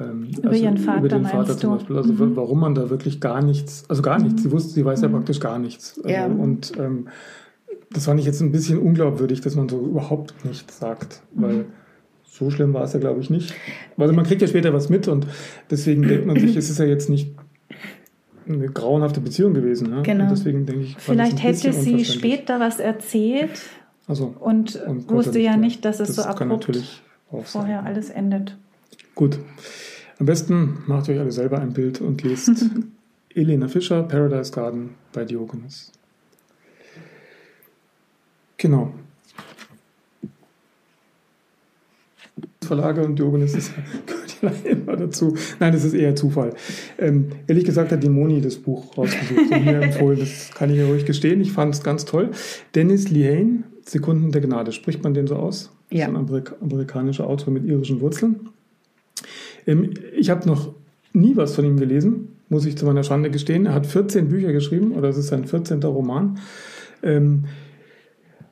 ähm, 0.00 0.28
über 0.36 0.50
also 0.50 0.62
ihren 0.62 0.78
Vater, 0.78 0.98
über 0.98 1.08
den 1.08 1.26
Vater 1.26 1.56
zum 1.56 1.74
Beispiel. 1.74 1.96
Also 1.96 2.12
mhm. 2.12 2.36
warum 2.36 2.60
man 2.60 2.74
da 2.74 2.90
wirklich 2.90 3.20
gar 3.20 3.42
nichts, 3.42 3.84
also 3.88 4.02
gar 4.02 4.18
nichts. 4.18 4.42
Sie 4.42 4.52
wusste, 4.52 4.72
sie 4.72 4.84
weiß 4.84 5.02
ja 5.02 5.08
mhm. 5.08 5.12
praktisch 5.12 5.40
gar 5.40 5.58
nichts. 5.58 5.98
Also, 5.98 6.08
ja. 6.08 6.26
Und 6.26 6.72
ähm, 6.78 7.08
das 7.90 8.04
fand 8.04 8.20
ich 8.20 8.26
jetzt 8.26 8.40
ein 8.40 8.52
bisschen 8.52 8.78
unglaubwürdig, 8.78 9.40
dass 9.40 9.54
man 9.54 9.68
so 9.68 9.80
überhaupt 9.80 10.44
nichts 10.44 10.78
sagt, 10.78 11.22
weil 11.32 11.54
mhm. 11.54 11.64
so 12.24 12.50
schlimm 12.50 12.74
war 12.74 12.84
es 12.84 12.92
ja, 12.92 13.00
glaube 13.00 13.20
ich, 13.20 13.30
nicht. 13.30 13.54
Also 13.96 14.12
man 14.12 14.24
kriegt 14.24 14.42
ja 14.42 14.48
später 14.48 14.72
was 14.72 14.88
mit 14.88 15.08
und 15.08 15.26
deswegen 15.70 16.02
denkt 16.02 16.26
man 16.26 16.38
sich, 16.38 16.56
es 16.56 16.70
ist 16.70 16.78
ja 16.78 16.84
jetzt 16.84 17.08
nicht 17.08 17.34
eine 18.46 18.68
grauenhafte 18.68 19.20
Beziehung 19.20 19.54
gewesen. 19.54 19.90
Ne? 19.90 20.02
Genau. 20.02 20.24
Und 20.24 20.30
deswegen 20.30 20.66
denke 20.66 20.82
ich, 20.82 20.96
vielleicht 20.98 21.42
hätte 21.42 21.72
sie 21.72 22.04
später 22.04 22.60
was 22.60 22.78
erzählt 22.78 23.60
also, 24.06 24.34
und, 24.40 24.76
und 24.76 25.10
wusste 25.10 25.38
ja 25.38 25.56
nicht, 25.56 25.84
dass 25.84 26.00
es 26.00 26.16
das 26.16 26.16
so 26.16 26.22
abrupt 26.22 27.02
vorher 27.44 27.84
alles 27.84 28.08
endet. 28.08 28.56
Gut. 29.14 29.38
Am 30.18 30.26
besten 30.26 30.78
macht 30.86 31.08
euch 31.10 31.18
alle 31.18 31.30
selber 31.30 31.60
ein 31.60 31.74
Bild 31.74 32.00
und 32.00 32.22
lest 32.22 32.64
Elena 33.34 33.68
Fischer, 33.68 34.02
Paradise 34.02 34.50
Garden 34.50 34.94
bei 35.12 35.24
Diogenes. 35.24 35.92
Genau. 38.58 38.92
Verlage 42.68 43.02
und 43.02 43.18
Diogenes 43.18 43.54
ist, 43.54 43.72
gehört 44.40 44.64
ja 44.64 44.70
immer 44.70 44.96
dazu. 44.96 45.34
Nein, 45.58 45.72
das 45.72 45.84
ist 45.84 45.94
eher 45.94 46.14
Zufall. 46.14 46.54
Ähm, 46.98 47.30
ehrlich 47.46 47.64
gesagt 47.64 47.90
hat 47.90 48.02
die 48.02 48.08
Moni 48.08 48.40
das 48.40 48.56
Buch 48.56 48.96
rausgesucht 48.96 49.50
und 49.50 49.64
mir 49.64 49.80
empfohlen. 49.82 50.18
Das 50.18 50.50
kann 50.54 50.70
ich 50.70 50.76
mir 50.76 50.84
ruhig 50.84 51.06
gestehen. 51.06 51.40
Ich 51.40 51.52
fand 51.52 51.74
es 51.74 51.82
ganz 51.82 52.04
toll. 52.04 52.30
Dennis 52.74 53.10
Lehane, 53.10 53.64
Sekunden 53.84 54.30
der 54.30 54.42
Gnade. 54.42 54.72
Spricht 54.72 55.02
man 55.02 55.14
den 55.14 55.26
so 55.26 55.36
aus? 55.36 55.70
Ja. 55.90 56.00
Das 56.00 56.08
ist 56.08 56.10
ein 56.10 56.16
Amerik 56.16 56.52
amerikanischer 56.60 57.26
Autor 57.26 57.52
mit 57.52 57.64
irischen 57.64 58.00
Wurzeln. 58.00 58.50
Ähm, 59.66 59.94
ich 60.16 60.30
habe 60.30 60.46
noch 60.46 60.74
nie 61.12 61.36
was 61.36 61.54
von 61.54 61.64
ihm 61.64 61.78
gelesen, 61.78 62.36
muss 62.50 62.66
ich 62.66 62.76
zu 62.76 62.84
meiner 62.84 63.02
Schande 63.02 63.30
gestehen. 63.30 63.66
Er 63.66 63.74
hat 63.74 63.86
14 63.86 64.28
Bücher 64.28 64.52
geschrieben, 64.52 64.92
oder 64.92 65.08
es 65.08 65.16
ist 65.16 65.28
sein 65.28 65.46
14. 65.46 65.82
Roman. 65.82 66.38
Ähm, 67.02 67.44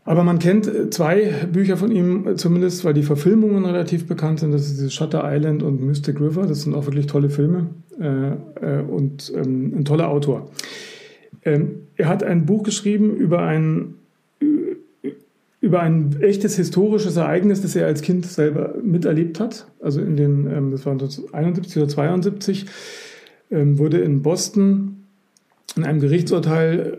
aber 0.07 0.23
man 0.23 0.39
kennt 0.39 0.69
äh, 0.69 0.89
zwei 0.89 1.47
Bücher 1.53 1.77
von 1.77 1.91
ihm 1.91 2.29
äh, 2.29 2.37
zumindest, 2.37 2.85
weil 2.85 2.95
die 2.95 3.03
Verfilmungen 3.03 3.65
relativ 3.65 4.07
bekannt 4.07 4.41
sind. 4.41 4.53
Das 4.53 4.71
ist 4.71 4.95
Shutter 4.95 5.23
Island 5.25 5.65
und 5.65 5.83
Mystic 5.83 6.21
River. 6.21 6.47
Das 6.47 6.63
sind 6.63 6.75
auch 6.75 6.87
wirklich 6.87 7.07
tolle 7.07 7.29
Filme 7.29 7.67
äh, 7.99 8.81
und 8.83 9.33
ähm, 9.37 9.75
ein 9.77 9.85
toller 9.85 10.09
Autor. 10.09 10.49
er 11.43 12.09
hat 12.09 12.23
ein 12.23 12.47
Buch 12.47 12.63
geschrieben 12.63 13.15
über 13.17 13.43
ein, 13.43 13.95
über 15.61 15.81
ein 15.81 16.17
echtes 16.21 16.57
historisches 16.57 17.17
Ereignis, 17.17 17.63
das 17.63 17.77
er 17.77 17.87
als 17.87 18.03
Kind 18.03 18.27
selber 18.27 18.75
miterlebt 18.83 19.39
hat. 19.39 19.67
Also 19.81 20.01
in 20.01 20.17
den, 20.17 20.47
ähm, 20.47 20.71
das 20.73 20.87
war 20.87 20.93
1971 20.93 21.77
oder 21.77 21.89
72, 21.89 22.67
wurde 23.49 23.99
in 23.99 24.23
Boston 24.23 25.05
in 25.77 25.85
einem 25.85 26.01
Gerichtsurteil 26.01 26.99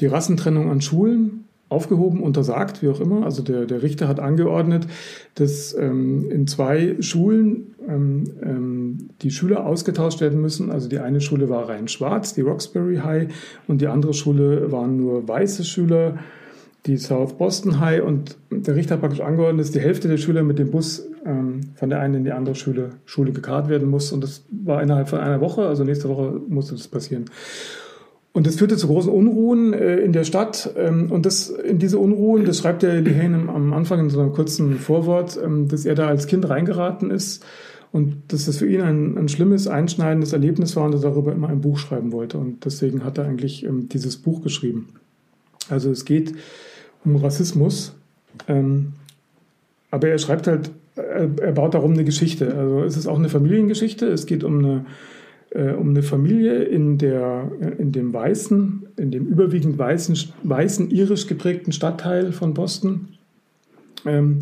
die 0.00 0.06
Rassentrennung 0.06 0.70
an 0.70 0.80
Schulen 0.80 1.44
aufgehoben, 1.68 2.22
untersagt, 2.22 2.82
wie 2.82 2.88
auch 2.88 3.00
immer. 3.00 3.24
Also 3.24 3.42
der, 3.42 3.66
der 3.66 3.82
Richter 3.82 4.08
hat 4.08 4.20
angeordnet, 4.20 4.86
dass 5.34 5.74
ähm, 5.74 6.30
in 6.30 6.46
zwei 6.46 6.96
Schulen 7.00 7.74
ähm, 7.86 8.24
ähm, 8.42 9.08
die 9.22 9.30
Schüler 9.30 9.66
ausgetauscht 9.66 10.20
werden 10.20 10.40
müssen. 10.40 10.70
Also 10.70 10.88
die 10.88 10.98
eine 10.98 11.20
Schule 11.20 11.48
war 11.48 11.68
rein 11.68 11.88
schwarz, 11.88 12.34
die 12.34 12.40
Roxbury 12.40 12.96
High, 12.96 13.28
und 13.66 13.80
die 13.80 13.86
andere 13.86 14.14
Schule 14.14 14.72
waren 14.72 14.96
nur 14.96 15.28
weiße 15.28 15.64
Schüler, 15.64 16.18
die 16.86 16.96
South 16.96 17.34
Boston 17.34 17.80
High. 17.80 18.02
Und 18.02 18.36
der 18.50 18.74
Richter 18.74 18.94
hat 18.94 19.00
praktisch 19.00 19.20
angeordnet, 19.20 19.66
dass 19.66 19.72
die 19.72 19.80
Hälfte 19.80 20.08
der 20.08 20.16
Schüler 20.16 20.42
mit 20.42 20.58
dem 20.58 20.70
Bus 20.70 21.06
ähm, 21.26 21.60
von 21.74 21.90
der 21.90 22.00
einen 22.00 22.14
in 22.14 22.24
die 22.24 22.32
andere 22.32 22.54
Schule, 22.54 22.90
Schule 23.04 23.32
gekarrt 23.32 23.68
werden 23.68 23.90
muss. 23.90 24.10
Und 24.12 24.22
das 24.22 24.44
war 24.50 24.82
innerhalb 24.82 25.08
von 25.08 25.18
einer 25.18 25.42
Woche, 25.42 25.66
also 25.66 25.84
nächste 25.84 26.08
Woche 26.08 26.40
musste 26.48 26.74
das 26.74 26.88
passieren. 26.88 27.26
Und 28.38 28.46
das 28.46 28.54
führte 28.54 28.76
zu 28.76 28.86
großen 28.86 29.10
Unruhen 29.10 29.72
äh, 29.72 29.96
in 29.96 30.12
der 30.12 30.22
Stadt. 30.22 30.70
Ähm, 30.76 31.10
und 31.10 31.26
das, 31.26 31.48
in 31.48 31.80
diese 31.80 31.98
Unruhen, 31.98 32.44
das 32.44 32.58
schreibt 32.58 32.84
der 32.84 33.00
Lehane 33.00 33.48
am 33.48 33.72
Anfang 33.72 33.98
in 33.98 34.10
so 34.10 34.20
einem 34.20 34.32
kurzen 34.32 34.76
Vorwort, 34.78 35.36
ähm, 35.44 35.66
dass 35.66 35.84
er 35.84 35.96
da 35.96 36.06
als 36.06 36.28
Kind 36.28 36.48
reingeraten 36.48 37.10
ist 37.10 37.44
und 37.90 38.22
dass 38.28 38.46
das 38.46 38.58
für 38.58 38.68
ihn 38.68 38.80
ein, 38.80 39.18
ein 39.18 39.28
schlimmes, 39.28 39.66
einschneidendes 39.66 40.32
Erlebnis 40.32 40.76
war 40.76 40.84
und 40.84 40.92
er 40.92 41.00
darüber 41.00 41.32
immer 41.32 41.48
ein 41.48 41.60
Buch 41.60 41.78
schreiben 41.78 42.12
wollte. 42.12 42.38
Und 42.38 42.64
deswegen 42.64 43.02
hat 43.02 43.18
er 43.18 43.24
eigentlich 43.24 43.64
ähm, 43.64 43.88
dieses 43.88 44.16
Buch 44.18 44.40
geschrieben. 44.40 44.90
Also 45.68 45.90
es 45.90 46.04
geht 46.04 46.32
um 47.04 47.16
Rassismus. 47.16 47.96
Ähm, 48.46 48.92
aber 49.90 50.10
er 50.10 50.18
schreibt 50.18 50.46
halt, 50.46 50.70
er, 50.94 51.28
er 51.40 51.52
baut 51.54 51.74
darum 51.74 51.94
eine 51.94 52.04
Geschichte. 52.04 52.54
Also 52.54 52.84
es 52.84 52.96
ist 52.96 53.08
auch 53.08 53.18
eine 53.18 53.30
Familiengeschichte. 53.30 54.06
Es 54.06 54.26
geht 54.26 54.44
um 54.44 54.60
eine 54.60 54.86
äh, 55.50 55.72
um 55.72 55.90
eine 55.90 56.02
Familie 56.02 56.64
in, 56.64 56.98
der, 56.98 57.50
äh, 57.60 57.80
in 57.80 57.92
dem 57.92 58.12
weißen, 58.12 58.86
in 58.96 59.10
dem 59.10 59.26
überwiegend 59.26 59.78
weißen, 59.78 60.16
weißen 60.42 60.90
irisch 60.90 61.26
geprägten 61.26 61.72
Stadtteil 61.72 62.32
von 62.32 62.54
Boston. 62.54 63.08
Ähm, 64.04 64.40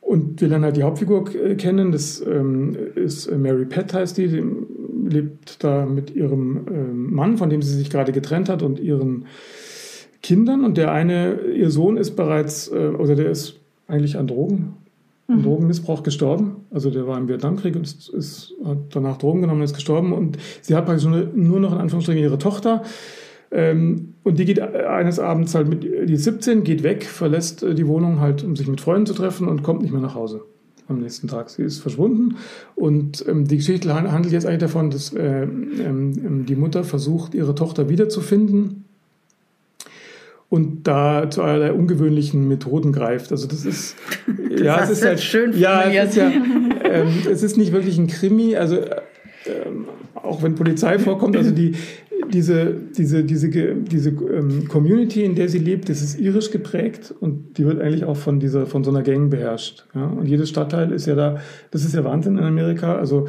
und 0.00 0.40
wir 0.40 0.48
lernen 0.48 0.64
halt 0.64 0.76
die 0.76 0.82
Hauptfigur 0.82 1.32
äh, 1.34 1.54
kennen, 1.54 1.92
das 1.92 2.24
ähm, 2.26 2.76
ist 2.94 3.30
Mary 3.30 3.64
Pett 3.64 3.94
heißt 3.94 4.18
die, 4.18 4.28
die 4.28 4.42
lebt 5.08 5.62
da 5.62 5.86
mit 5.86 6.14
ihrem 6.14 6.66
ähm, 6.68 7.14
Mann, 7.14 7.36
von 7.36 7.50
dem 7.50 7.62
sie 7.62 7.76
sich 7.76 7.90
gerade 7.90 8.12
getrennt 8.12 8.48
hat 8.48 8.62
und 8.62 8.80
ihren 8.80 9.26
Kindern 10.22 10.64
und 10.64 10.76
der 10.76 10.92
eine, 10.92 11.40
ihr 11.54 11.70
Sohn 11.70 11.96
ist 11.96 12.16
bereits, 12.16 12.68
äh, 12.68 12.88
oder 12.88 13.14
der 13.14 13.30
ist 13.30 13.58
eigentlich 13.88 14.16
an 14.18 14.26
Drogen 14.26 14.74
mhm. 15.38 15.42
Drogenmissbrauch 15.42 16.02
gestorben. 16.02 16.66
Also 16.70 16.90
der 16.90 17.06
war 17.06 17.18
im 17.18 17.28
Vietnamkrieg 17.28 17.76
und 17.76 17.82
ist, 17.82 18.08
ist, 18.08 18.54
hat 18.64 18.78
danach 18.90 19.18
Drogen 19.18 19.42
genommen 19.42 19.60
und 19.60 19.64
ist 19.64 19.74
gestorben. 19.74 20.12
Und 20.12 20.38
sie 20.60 20.74
hat 20.74 20.86
praktisch 20.86 21.06
nur 21.06 21.60
noch 21.60 21.72
in 21.72 21.78
Anführungsstrichen 21.78 22.22
ihre 22.22 22.38
Tochter. 22.38 22.82
Ähm, 23.50 24.14
und 24.22 24.38
die 24.38 24.44
geht 24.44 24.60
eines 24.60 25.18
Abends 25.18 25.54
halt 25.54 25.68
mit, 25.68 25.82
die 25.82 26.12
ist 26.12 26.24
17, 26.24 26.62
geht 26.62 26.82
weg, 26.82 27.04
verlässt 27.04 27.62
äh, 27.62 27.74
die 27.74 27.86
Wohnung 27.86 28.20
halt, 28.20 28.44
um 28.44 28.54
sich 28.54 28.68
mit 28.68 28.80
Freunden 28.80 29.06
zu 29.06 29.14
treffen 29.14 29.48
und 29.48 29.62
kommt 29.62 29.82
nicht 29.82 29.92
mehr 29.92 30.00
nach 30.00 30.14
Hause 30.14 30.42
am 30.86 31.00
nächsten 31.00 31.28
Tag. 31.28 31.50
Sie 31.50 31.62
ist 31.62 31.80
verschwunden 31.80 32.36
und 32.74 33.24
ähm, 33.28 33.46
die 33.46 33.56
Geschichte 33.56 33.92
handelt 33.94 34.32
jetzt 34.32 34.46
eigentlich 34.46 34.60
davon, 34.60 34.90
dass 34.90 35.12
äh, 35.12 35.42
ähm, 35.42 36.46
die 36.46 36.56
Mutter 36.56 36.84
versucht, 36.84 37.34
ihre 37.34 37.54
Tochter 37.54 37.88
wiederzufinden 37.88 38.84
und 40.50 40.86
da 40.86 41.30
zu 41.30 41.42
allerlei 41.42 41.72
ungewöhnlichen 41.72 42.46
Methoden 42.46 42.92
greift. 42.92 43.30
Also 43.32 43.46
das 43.46 43.64
ist 43.64 43.96
das 44.26 44.60
ja, 44.60 44.82
es 44.82 44.90
ist 44.90 45.04
halt 45.04 45.20
schön 45.20 45.56
ja, 45.56 45.84
es 45.84 46.10
ist 46.10 46.16
ja, 46.16 46.28
ähm, 46.28 47.08
es 47.30 47.42
ist 47.42 47.56
nicht 47.56 47.72
wirklich 47.72 47.96
ein 47.96 48.08
Krimi. 48.08 48.56
Also 48.56 48.76
ähm, 49.46 49.86
auch 50.14 50.42
wenn 50.42 50.56
Polizei 50.56 50.98
vorkommt, 50.98 51.36
also 51.36 51.52
die 51.52 51.76
diese 52.32 52.74
diese 52.96 53.22
diese 53.22 53.48
diese 53.48 54.10
ähm, 54.10 54.66
Community, 54.68 55.24
in 55.24 55.36
der 55.36 55.48
sie 55.48 55.58
lebt, 55.58 55.88
das 55.88 56.02
ist 56.02 56.18
irisch 56.18 56.50
geprägt 56.50 57.14
und 57.20 57.56
die 57.56 57.64
wird 57.64 57.80
eigentlich 57.80 58.04
auch 58.04 58.16
von 58.16 58.40
dieser 58.40 58.66
von 58.66 58.82
so 58.82 58.90
einer 58.90 59.02
Gang 59.02 59.30
beherrscht. 59.30 59.86
Ja? 59.94 60.06
Und 60.06 60.26
jedes 60.26 60.48
Stadtteil 60.48 60.90
ist 60.90 61.06
ja 61.06 61.14
da, 61.14 61.40
das 61.70 61.84
ist 61.84 61.94
ja 61.94 62.02
Wahnsinn 62.02 62.38
in 62.38 62.44
Amerika. 62.44 62.96
Also 62.96 63.28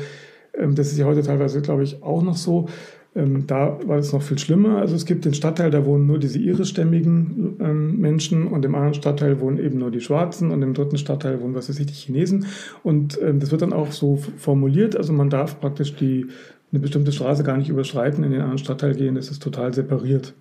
ähm, 0.58 0.74
das 0.74 0.92
ist 0.92 0.98
ja 0.98 1.06
heute 1.06 1.22
teilweise, 1.22 1.62
glaube 1.62 1.84
ich, 1.84 2.01
auch 2.01 2.24
noch 2.24 2.36
so. 2.36 2.68
Ähm, 3.13 3.46
da 3.46 3.77
war 3.86 3.98
es 3.98 4.13
noch 4.13 4.22
viel 4.22 4.39
schlimmer. 4.39 4.77
Also 4.77 4.96
es 4.96 5.06
gibt 5.06 5.25
den 5.25 5.34
Stadtteil, 5.34 5.70
da 5.70 5.86
wohnen 5.86 6.08
nur 6.08 6.18
diese 6.18 6.39
irischstämmigen 6.39 7.58
ähm, 7.60 8.00
Menschen 8.00 8.48
und 8.48 8.63
im 8.63 8.74
anderen 8.74 8.94
Stadtteil 8.94 9.41
wohnen 9.41 9.60
eben 9.60 9.80
nur 9.80 9.91
die 9.91 10.00
Schwarzen 10.00 10.51
und 10.51 10.62
im 10.62 10.74
dritten 10.74 10.98
Stadtteil 10.98 11.41
wohnen, 11.41 11.53
was 11.53 11.68
weiß 11.68 11.80
ich, 11.80 11.88
die 11.88 11.94
Chinesen. 11.94 12.46
Und 12.84 13.20
ähm, 13.22 13.39
das 13.39 13.51
wird 13.51 13.63
dann 13.63 13.74
auch 13.74 13.91
so 13.91 14.18
formuliert, 14.38 14.96
also 14.96 15.12
man 15.12 15.30
darf 15.30 15.60
praktisch 15.60 15.96
die, 15.96 16.27
eine 16.72 16.80
bestimmte 16.80 17.12
Straße 17.12 17.44
gar 17.44 17.58
nicht 17.58 17.70
überschreiten, 17.70 18.24
in 18.24 18.32
den 18.32 18.41
anderen 18.41 18.60
Stadtteil 18.60 18.96
gehen, 18.96 19.15
das 19.15 19.30
ist 19.30 19.44
total 19.44 19.74
separiert. 19.74 20.34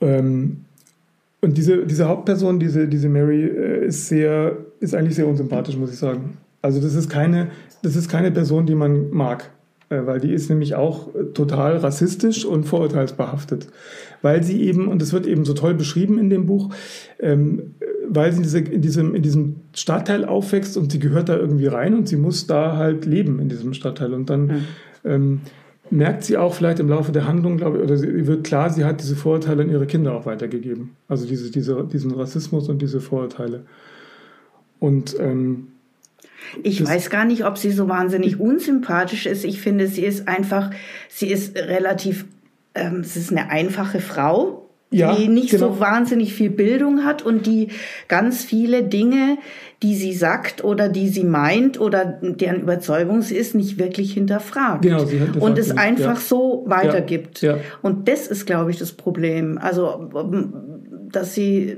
Ähm, 0.00 0.64
und 1.42 1.58
diese, 1.58 1.84
diese 1.84 2.08
Hauptperson, 2.08 2.58
diese, 2.58 2.88
diese 2.88 3.10
Mary, 3.10 3.44
äh, 3.44 3.86
ist 3.86 4.08
sehr, 4.08 4.56
ist 4.80 4.94
eigentlich 4.94 5.16
sehr 5.16 5.28
unsympathisch, 5.28 5.76
muss 5.76 5.92
ich 5.92 5.98
sagen. 5.98 6.38
Also 6.62 6.80
das 6.80 6.94
ist 6.94 7.10
keine, 7.10 7.50
das 7.82 7.96
ist 7.96 8.08
keine 8.08 8.30
Person, 8.30 8.64
die 8.64 8.74
man 8.74 9.10
mag. 9.10 9.50
Äh, 9.90 10.06
weil 10.06 10.20
die 10.20 10.32
ist 10.32 10.48
nämlich 10.48 10.74
auch 10.74 11.14
äh, 11.14 11.24
total 11.34 11.76
rassistisch 11.76 12.44
und 12.44 12.64
vorurteilsbehaftet. 12.64 13.68
Weil 14.22 14.42
sie 14.42 14.62
eben, 14.62 14.88
und 14.88 15.02
das 15.02 15.12
wird 15.12 15.26
eben 15.26 15.44
so 15.44 15.52
toll 15.52 15.74
beschrieben 15.74 16.18
in 16.18 16.30
dem 16.30 16.46
Buch, 16.46 16.70
ähm, 17.20 17.74
weil 18.08 18.32
sie 18.32 18.38
in, 18.38 18.42
diese, 18.42 18.58
in, 18.60 18.82
diesem, 18.82 19.14
in 19.14 19.22
diesem 19.22 19.56
Stadtteil 19.74 20.24
aufwächst 20.24 20.76
und 20.76 20.92
sie 20.92 20.98
gehört 20.98 21.28
da 21.28 21.36
irgendwie 21.36 21.66
rein 21.66 21.94
und 21.94 22.08
sie 22.08 22.16
muss 22.16 22.46
da 22.46 22.76
halt 22.76 23.04
leben 23.04 23.38
in 23.40 23.48
diesem 23.48 23.74
Stadtteil. 23.74 24.14
Und 24.14 24.30
dann 24.30 24.46
mhm. 24.46 24.62
ähm, 25.04 25.40
merkt 25.90 26.24
sie 26.24 26.38
auch 26.38 26.54
vielleicht 26.54 26.80
im 26.80 26.88
Laufe 26.88 27.12
der 27.12 27.28
Handlung, 27.28 27.58
glaube 27.58 27.78
ich, 27.78 27.84
oder 27.84 27.96
sie 27.98 28.26
wird 28.26 28.44
klar, 28.44 28.70
sie 28.70 28.84
hat 28.84 29.02
diese 29.02 29.16
Vorurteile 29.16 29.62
an 29.62 29.70
ihre 29.70 29.86
Kinder 29.86 30.14
auch 30.14 30.24
weitergegeben. 30.24 30.96
Also 31.08 31.26
diese, 31.26 31.50
diese, 31.50 31.84
diesen 31.84 32.12
Rassismus 32.12 32.68
und 32.70 32.80
diese 32.80 33.00
Vorurteile. 33.00 33.64
Und 34.80 35.16
ähm, 35.20 35.68
ich 36.62 36.78
das 36.78 36.88
weiß 36.88 37.10
gar 37.10 37.24
nicht, 37.24 37.44
ob 37.44 37.58
sie 37.58 37.70
so 37.70 37.88
wahnsinnig 37.88 38.40
unsympathisch 38.40 39.26
ist. 39.26 39.44
Ich 39.44 39.60
finde, 39.60 39.86
sie 39.86 40.04
ist 40.04 40.28
einfach, 40.28 40.70
sie 41.08 41.28
ist 41.28 41.56
relativ, 41.56 42.26
ähm, 42.74 43.04
sie 43.04 43.20
ist 43.20 43.30
eine 43.30 43.50
einfache 43.50 44.00
Frau. 44.00 44.68
ja, 44.90 45.14
die 45.14 45.28
nicht 45.28 45.50
genau. 45.50 45.72
so 45.72 45.80
wahnsinnig 45.80 46.34
viel 46.34 46.50
Bildung 46.50 47.04
hat 47.04 47.22
und 47.22 47.46
die 47.46 47.68
ganz 48.06 48.44
viele 48.44 48.84
Dinge, 48.84 49.38
die 49.84 49.94
sie 49.94 50.14
sagt 50.14 50.64
oder 50.64 50.88
die 50.88 51.08
sie 51.08 51.24
meint 51.24 51.78
oder 51.78 52.06
deren 52.22 52.62
Überzeugung 52.62 53.20
sie 53.20 53.36
ist, 53.36 53.54
nicht 53.54 53.78
wirklich 53.78 54.14
hinterfragt. 54.14 54.80
Genau, 54.80 55.04
sie 55.04 55.18
hinterfragt 55.18 55.42
und 55.42 55.58
es 55.58 55.68
nicht. 55.68 55.78
einfach 55.78 56.14
ja. 56.14 56.20
so 56.20 56.64
weitergibt. 56.66 57.42
Ja. 57.42 57.56
Ja. 57.56 57.62
Und 57.82 58.08
das 58.08 58.26
ist, 58.26 58.46
glaube 58.46 58.70
ich, 58.70 58.78
das 58.78 58.92
Problem. 58.92 59.58
Also, 59.58 60.10
dass 61.12 61.34
sie, 61.34 61.76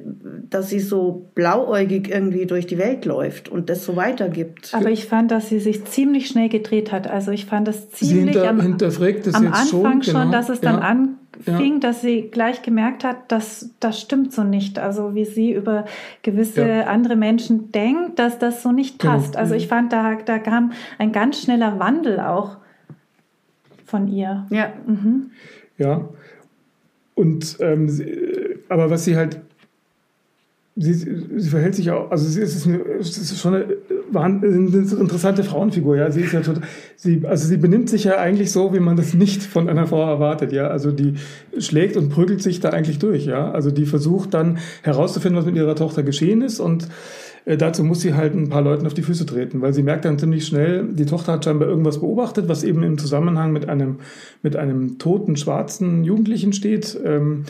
dass 0.49 0.71
sie 0.71 0.79
so 0.79 1.33
blauäugig 1.35 2.09
irgendwie 2.09 2.47
durch 2.47 2.69
die 2.69 2.79
Welt 2.79 3.05
läuft 3.07 3.49
und 3.49 3.69
das 3.71 3.85
so 3.85 3.97
weitergibt. 3.97 4.73
Aber 4.73 4.91
ich 4.91 5.07
fand, 5.07 5.33
dass 5.33 5.49
sie 5.49 5.59
sich 5.59 5.85
ziemlich 5.85 6.29
schnell 6.29 6.49
gedreht 6.49 6.93
hat. 6.93 7.11
Also 7.11 7.33
ich 7.33 7.45
fand 7.47 7.67
das 7.67 7.91
ziemlich 7.91 8.37
hinter, 8.37 8.49
am, 8.49 8.61
hinterfragt 8.61 9.35
am 9.35 9.47
Anfang 9.49 9.67
schon, 9.67 10.01
genau. 10.01 10.21
schon, 10.21 10.31
dass 10.31 10.49
es 10.49 10.61
dann 10.61 10.79
an 10.79 11.19
fing, 11.41 11.75
ja. 11.75 11.79
dass 11.81 12.01
sie 12.01 12.29
gleich 12.31 12.63
gemerkt 12.63 13.05
hat, 13.05 13.31
dass 13.31 13.71
das 13.81 14.01
stimmt 14.01 14.33
so 14.33 14.45
nicht. 14.45 14.79
Also 14.79 15.15
wie 15.15 15.25
sie 15.25 15.53
über 15.53 15.85
gewisse 16.23 16.67
ja. 16.67 16.87
andere 16.87 17.17
Menschen 17.17 17.73
denkt, 17.73 18.19
dass 18.19 18.39
das 18.39 18.63
so 18.63 18.73
nicht 18.73 18.99
genau. 18.99 19.15
passt. 19.15 19.33
Genau. 19.33 19.39
Also 19.39 19.55
ich 19.55 19.69
fand, 19.69 19.93
da, 19.93 20.17
da 20.17 20.39
kam 20.39 20.73
ein 20.99 21.13
ganz 21.13 21.43
schneller 21.43 21.79
Wandel 21.79 22.21
auch 22.21 22.57
von 23.85 24.09
ihr. 24.09 24.47
Ja. 24.51 24.73
Mhm. 24.87 25.31
Ja. 25.79 26.09
Und 27.15 27.57
ähm, 27.61 27.89
aber 28.69 28.91
was 28.91 29.05
sie 29.05 29.17
halt 29.17 29.41
sie, 30.77 30.93
sie 30.93 31.49
verhält 31.49 31.75
sich 31.75 31.91
auch, 31.91 32.11
also 32.11 32.29
sie 32.29 32.43
ist, 32.43 32.67
eine, 32.67 32.79
es 32.83 33.17
ist 33.17 33.41
schon 33.41 33.55
eine, 33.55 33.77
eine, 34.15 34.47
interessante 34.47 35.45
Frauenfigur, 35.45 35.97
ja. 35.97 36.11
Sie 36.11 36.23
ist 36.23 36.33
ja 36.33 36.41
total, 36.41 36.63
sie, 36.97 37.23
also 37.27 37.47
sie 37.47 37.57
benimmt 37.57 37.89
sich 37.89 38.05
ja 38.05 38.19
eigentlich 38.19 38.53
so, 38.53 38.73
wie 38.75 38.81
man 38.81 38.97
das 38.97 39.15
nicht 39.15 39.43
von 39.43 39.69
einer 39.69 39.87
Frau 39.87 40.07
erwartet, 40.07 40.53
ja. 40.53 40.69
Also 40.69 40.93
die 40.93 41.15
schlägt 41.59 41.97
und 41.97 42.11
prügelt 42.11 42.43
sich 42.43 42.61
da 42.61 42.71
eigentlich 42.71 42.99
durch, 42.99 43.27
ja. 43.27 43.51
Also 43.51 43.71
die 43.71 43.87
versucht 43.87 44.35
dann 44.35 44.59
herauszufinden, 44.83 45.39
was 45.39 45.47
mit 45.47 45.57
ihrer 45.57 45.75
Tochter 45.75 46.03
geschehen 46.03 46.43
ist 46.43 46.61
und 46.61 46.89
äh, 47.47 47.57
dazu 47.57 47.83
muss 47.83 48.01
sie 48.01 48.15
halt 48.15 48.35
ein 48.35 48.51
paar 48.51 48.63
Leuten 48.63 48.87
auf 48.87 48.95
die 48.95 49.03
Füße 49.03 49.25
treten, 49.25 49.63
weil 49.63 49.73
sie 49.73 49.83
merkt 49.83 50.05
dann 50.05 50.19
ziemlich 50.19 50.47
schnell, 50.47 50.85
die 50.93 51.07
Tochter 51.07 51.33
hat 51.33 51.45
scheinbar 51.45 51.69
irgendwas 51.69 52.01
beobachtet, 52.01 52.49
was 52.49 52.65
eben 52.65 52.83
im 52.83 52.99
Zusammenhang 52.99 53.53
mit 53.53 53.69
einem, 53.69 54.01
mit 54.43 54.57
einem 54.57 54.99
toten 54.99 55.37
schwarzen 55.37 56.05
Jugendlichen 56.05 56.53
steht. 56.53 56.99
Ähm, 57.05 57.45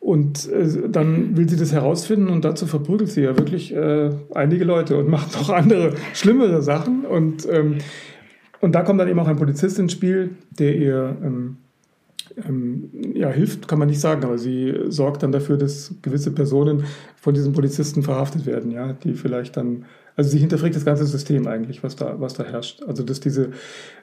und 0.00 0.48
äh, 0.48 0.88
dann 0.88 1.36
will 1.36 1.48
sie 1.48 1.58
das 1.58 1.72
herausfinden 1.72 2.30
und 2.30 2.44
dazu 2.44 2.66
verprügelt 2.66 3.10
sie 3.10 3.20
ja 3.20 3.36
wirklich 3.36 3.72
äh, 3.74 4.10
einige 4.34 4.64
Leute 4.64 4.96
und 4.96 5.08
macht 5.10 5.34
noch 5.34 5.50
andere, 5.50 5.94
schlimmere 6.14 6.62
Sachen. 6.62 7.04
Und, 7.04 7.46
ähm, 7.48 7.78
und 8.60 8.74
da 8.74 8.82
kommt 8.82 8.98
dann 8.98 9.08
eben 9.08 9.20
auch 9.20 9.28
ein 9.28 9.36
Polizist 9.36 9.78
ins 9.78 9.92
Spiel, 9.92 10.30
der 10.58 10.74
ihr 10.74 11.16
ähm, 11.22 11.58
ähm, 12.48 12.90
ja, 13.14 13.28
hilft, 13.28 13.68
kann 13.68 13.78
man 13.78 13.88
nicht 13.88 14.00
sagen, 14.00 14.24
aber 14.24 14.38
sie 14.38 14.74
sorgt 14.88 15.22
dann 15.22 15.32
dafür, 15.32 15.58
dass 15.58 15.94
gewisse 16.00 16.30
Personen 16.30 16.84
von 17.16 17.34
diesen 17.34 17.52
Polizisten 17.52 18.02
verhaftet 18.02 18.46
werden, 18.46 18.70
ja, 18.70 18.94
die 18.94 19.12
vielleicht 19.12 19.58
dann 19.58 19.84
also 20.16 20.30
sie 20.30 20.38
hinterfragt 20.38 20.74
das 20.74 20.84
ganze 20.84 21.06
System 21.06 21.46
eigentlich, 21.46 21.82
was 21.82 21.96
da, 21.96 22.20
was 22.20 22.34
da 22.34 22.44
herrscht. 22.44 22.82
Also 22.86 23.02
dass 23.02 23.20
diese, 23.20 23.50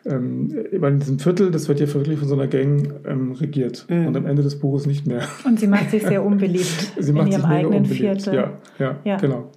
ähm, 0.06 0.52
in 0.72 1.00
diesem 1.00 1.20
Viertel, 1.20 1.52
das 1.52 1.68
wird 1.68 1.80
ja 1.80 1.94
wirklich 1.94 2.20
von 2.20 2.28
so 2.28 2.36
einer 2.36 2.48
Gang 2.48 2.94
ähm, 3.06 3.34
regiert 3.34 3.86
mhm. 3.90 4.08
und 4.08 4.18
am 4.18 4.26
Ende 4.26 4.44
des 4.44 4.60
Buches 4.60 4.86
nicht 4.86 5.06
mehr. 5.06 5.22
Und 5.46 5.60
sie 5.60 5.68
macht 5.68 5.92
sich 5.92 6.04
sehr 6.04 6.24
unbeliebt 6.24 6.94
sie 7.00 7.12
in 7.12 7.28
ihrem 7.28 7.46
eigenen 7.46 7.84
unbeliebt. 7.84 8.22
Viertel. 8.24 8.34
Ja, 8.34 8.58
ja, 8.80 9.00
ja, 9.04 9.18
genau. 9.18 9.52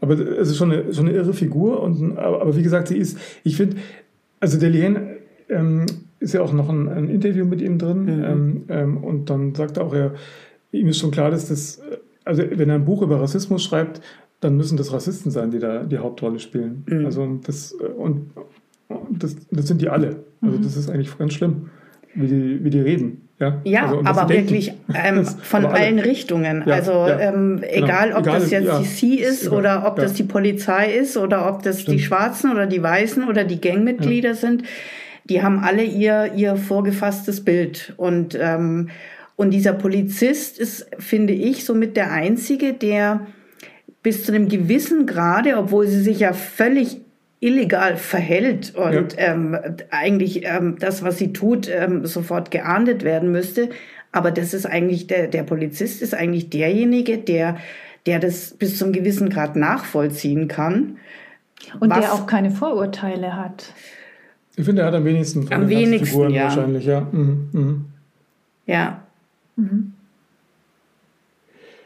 Aber 0.00 0.14
es 0.14 0.50
ist 0.50 0.56
schon 0.56 0.72
eine, 0.72 0.94
schon 0.94 1.08
eine 1.08 1.16
irre 1.16 1.32
Figur 1.32 1.82
und 1.82 2.16
aber, 2.16 2.42
aber 2.42 2.56
wie 2.56 2.62
gesagt, 2.62 2.88
sie 2.88 2.98
ist, 2.98 3.18
ich 3.42 3.56
finde, 3.56 3.78
also 4.40 4.58
Deliane 4.58 5.16
ähm, 5.48 5.86
ist 6.20 6.34
ja 6.34 6.42
auch 6.42 6.52
noch 6.52 6.68
ein, 6.68 6.88
ein 6.88 7.08
Interview 7.08 7.44
mit 7.44 7.60
ihm 7.60 7.78
drin 7.78 8.04
mhm. 8.04 8.24
ähm, 8.24 8.64
ähm, 8.68 8.96
und 8.98 9.30
dann 9.30 9.54
sagt 9.54 9.76
er 9.76 9.84
auch, 9.84 9.94
er, 9.94 10.14
ihm 10.72 10.88
ist 10.88 10.98
schon 10.98 11.10
klar, 11.10 11.30
dass 11.30 11.48
das, 11.48 11.80
also 12.24 12.42
wenn 12.48 12.68
er 12.68 12.76
ein 12.76 12.84
Buch 12.84 13.02
über 13.02 13.20
Rassismus 13.20 13.64
schreibt, 13.64 14.00
dann 14.40 14.56
müssen 14.56 14.76
das 14.76 14.92
Rassisten 14.92 15.30
sein, 15.30 15.50
die 15.50 15.58
da 15.58 15.82
die 15.82 15.98
Hauptrolle 15.98 16.38
spielen. 16.38 16.84
Mhm. 16.86 17.04
Also 17.04 17.40
das 17.44 17.72
und 17.72 18.30
das, 19.10 19.36
das 19.50 19.66
sind 19.66 19.80
die 19.80 19.88
alle. 19.88 20.24
Also 20.40 20.58
mhm. 20.58 20.62
das 20.62 20.76
ist 20.76 20.90
eigentlich 20.90 21.16
ganz 21.18 21.34
schlimm, 21.34 21.70
wie 22.14 22.26
die, 22.26 22.64
wie 22.64 22.70
die 22.70 22.80
reden. 22.80 23.28
Ja, 23.40 23.60
ja 23.64 23.82
also, 23.84 24.02
aber 24.04 24.28
wirklich 24.28 24.72
ähm, 24.92 25.24
von 25.24 25.64
aber 25.64 25.74
allen 25.74 26.00
Richtungen. 26.00 26.64
Ja, 26.66 26.74
also 26.74 26.92
ja, 26.92 27.20
ähm, 27.20 27.60
genau. 27.60 27.86
egal, 27.86 28.12
ob 28.12 28.22
egal, 28.22 28.40
das 28.40 28.50
jetzt 28.50 28.80
die 28.80 28.84
C 28.84 29.06
ist 29.14 29.48
oder 29.50 29.86
ob 29.86 29.96
das 29.96 30.14
die 30.14 30.24
Polizei 30.24 30.92
ist 30.92 31.16
oder 31.16 31.48
ob 31.48 31.62
das 31.62 31.82
Stimmt. 31.82 31.98
die 31.98 32.02
Schwarzen 32.02 32.50
oder 32.50 32.66
die 32.66 32.82
Weißen 32.82 33.28
oder 33.28 33.44
die 33.44 33.60
Gangmitglieder 33.60 34.34
sind, 34.34 34.64
die 35.24 35.42
haben 35.42 35.60
alle 35.60 35.84
ihr, 35.84 36.32
ihr 36.34 36.56
vorgefasstes 36.56 37.44
Bild. 37.44 37.94
Und, 37.96 38.36
ähm, 38.40 38.88
und 39.36 39.50
dieser 39.50 39.72
Polizist 39.72 40.58
ist, 40.58 40.88
finde 40.98 41.32
ich, 41.32 41.64
somit 41.64 41.96
der 41.96 42.10
Einzige, 42.10 42.72
der 42.72 43.26
bis 44.08 44.24
zu 44.24 44.32
einem 44.32 44.48
gewissen 44.48 45.04
Grade, 45.04 45.58
obwohl 45.58 45.86
sie 45.86 46.00
sich 46.00 46.20
ja 46.20 46.32
völlig 46.32 47.02
illegal 47.40 47.98
verhält 47.98 48.74
und 48.74 49.12
ja. 49.12 49.18
ähm, 49.18 49.54
eigentlich 49.90 50.46
ähm, 50.46 50.76
das, 50.78 51.02
was 51.02 51.18
sie 51.18 51.34
tut, 51.34 51.68
ähm, 51.68 52.06
sofort 52.06 52.50
geahndet 52.50 53.04
werden 53.04 53.30
müsste. 53.30 53.68
Aber 54.10 54.30
das 54.30 54.54
ist 54.54 54.64
eigentlich 54.64 55.08
der, 55.08 55.26
der 55.26 55.42
Polizist 55.42 56.00
ist 56.00 56.14
eigentlich 56.14 56.48
derjenige, 56.48 57.18
der, 57.18 57.58
der 58.06 58.18
das 58.18 58.52
bis 58.52 58.78
zum 58.78 58.92
gewissen 58.92 59.28
Grad 59.28 59.56
nachvollziehen 59.56 60.48
kann. 60.48 60.96
Und 61.78 61.90
was, 61.90 62.00
der 62.00 62.14
auch 62.14 62.26
keine 62.26 62.50
Vorurteile 62.50 63.36
hat. 63.36 63.74
Ich 64.56 64.64
finde, 64.64 64.80
er 64.80 64.88
hat 64.88 64.94
am 64.94 65.04
wenigsten 65.04 65.42
von 65.42 65.52
am 65.52 65.68
wenigsten, 65.68 66.06
Figuren 66.06 66.32
ja. 66.32 66.44
wahrscheinlich, 66.44 66.86
ja. 66.86 67.06
Mhm. 67.12 67.50
Mhm. 67.52 67.84
Ja. 68.64 69.02
Mhm. 69.56 69.92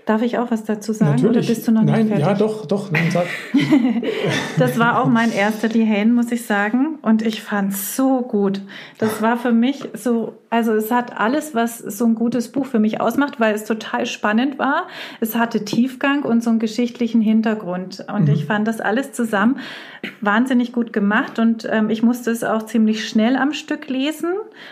Darf 0.04 0.22
ich 0.22 0.36
auch 0.38 0.50
was 0.50 0.64
dazu 0.64 0.92
sagen 0.92 1.12
Natürlich. 1.12 1.36
oder 1.36 1.46
bist 1.46 1.68
du 1.68 1.72
noch 1.72 1.82
nein, 1.82 2.06
nicht 2.06 2.08
fertig? 2.08 2.26
Ja, 2.26 2.34
doch, 2.34 2.66
doch, 2.66 2.90
nein, 2.90 3.10
sag. 3.12 3.26
das 4.58 4.76
war 4.78 5.00
auch 5.00 5.06
mein 5.06 5.32
erster 5.32 5.68
Lehane, 5.68 6.12
muss 6.12 6.32
ich 6.32 6.44
sagen. 6.44 6.98
Und 7.02 7.22
ich 7.22 7.40
fand 7.40 7.72
es 7.72 7.94
so 7.94 8.22
gut. 8.22 8.60
Das 8.98 9.22
war 9.22 9.36
für 9.36 9.52
mich 9.52 9.88
so, 9.94 10.34
also 10.50 10.72
es 10.72 10.90
hat 10.90 11.18
alles, 11.20 11.54
was 11.54 11.78
so 11.78 12.04
ein 12.04 12.16
gutes 12.16 12.50
Buch 12.50 12.66
für 12.66 12.80
mich 12.80 13.00
ausmacht, 13.00 13.38
weil 13.38 13.54
es 13.54 13.64
total 13.64 14.06
spannend 14.06 14.58
war. 14.58 14.88
Es 15.20 15.36
hatte 15.36 15.64
Tiefgang 15.64 16.24
und 16.24 16.42
so 16.42 16.50
einen 16.50 16.58
geschichtlichen 16.58 17.20
Hintergrund. 17.20 18.04
Und 18.12 18.26
mhm. 18.26 18.34
ich 18.34 18.46
fand 18.46 18.66
das 18.66 18.80
alles 18.80 19.12
zusammen 19.12 19.60
wahnsinnig 20.20 20.72
gut 20.72 20.92
gemacht. 20.92 21.38
Und 21.38 21.68
ähm, 21.70 21.90
ich 21.90 22.02
musste 22.02 22.30
es 22.30 22.42
auch 22.42 22.64
ziemlich 22.64 23.08
schnell 23.08 23.36
am 23.36 23.52
Stück 23.52 23.88
lesen. 23.88 24.30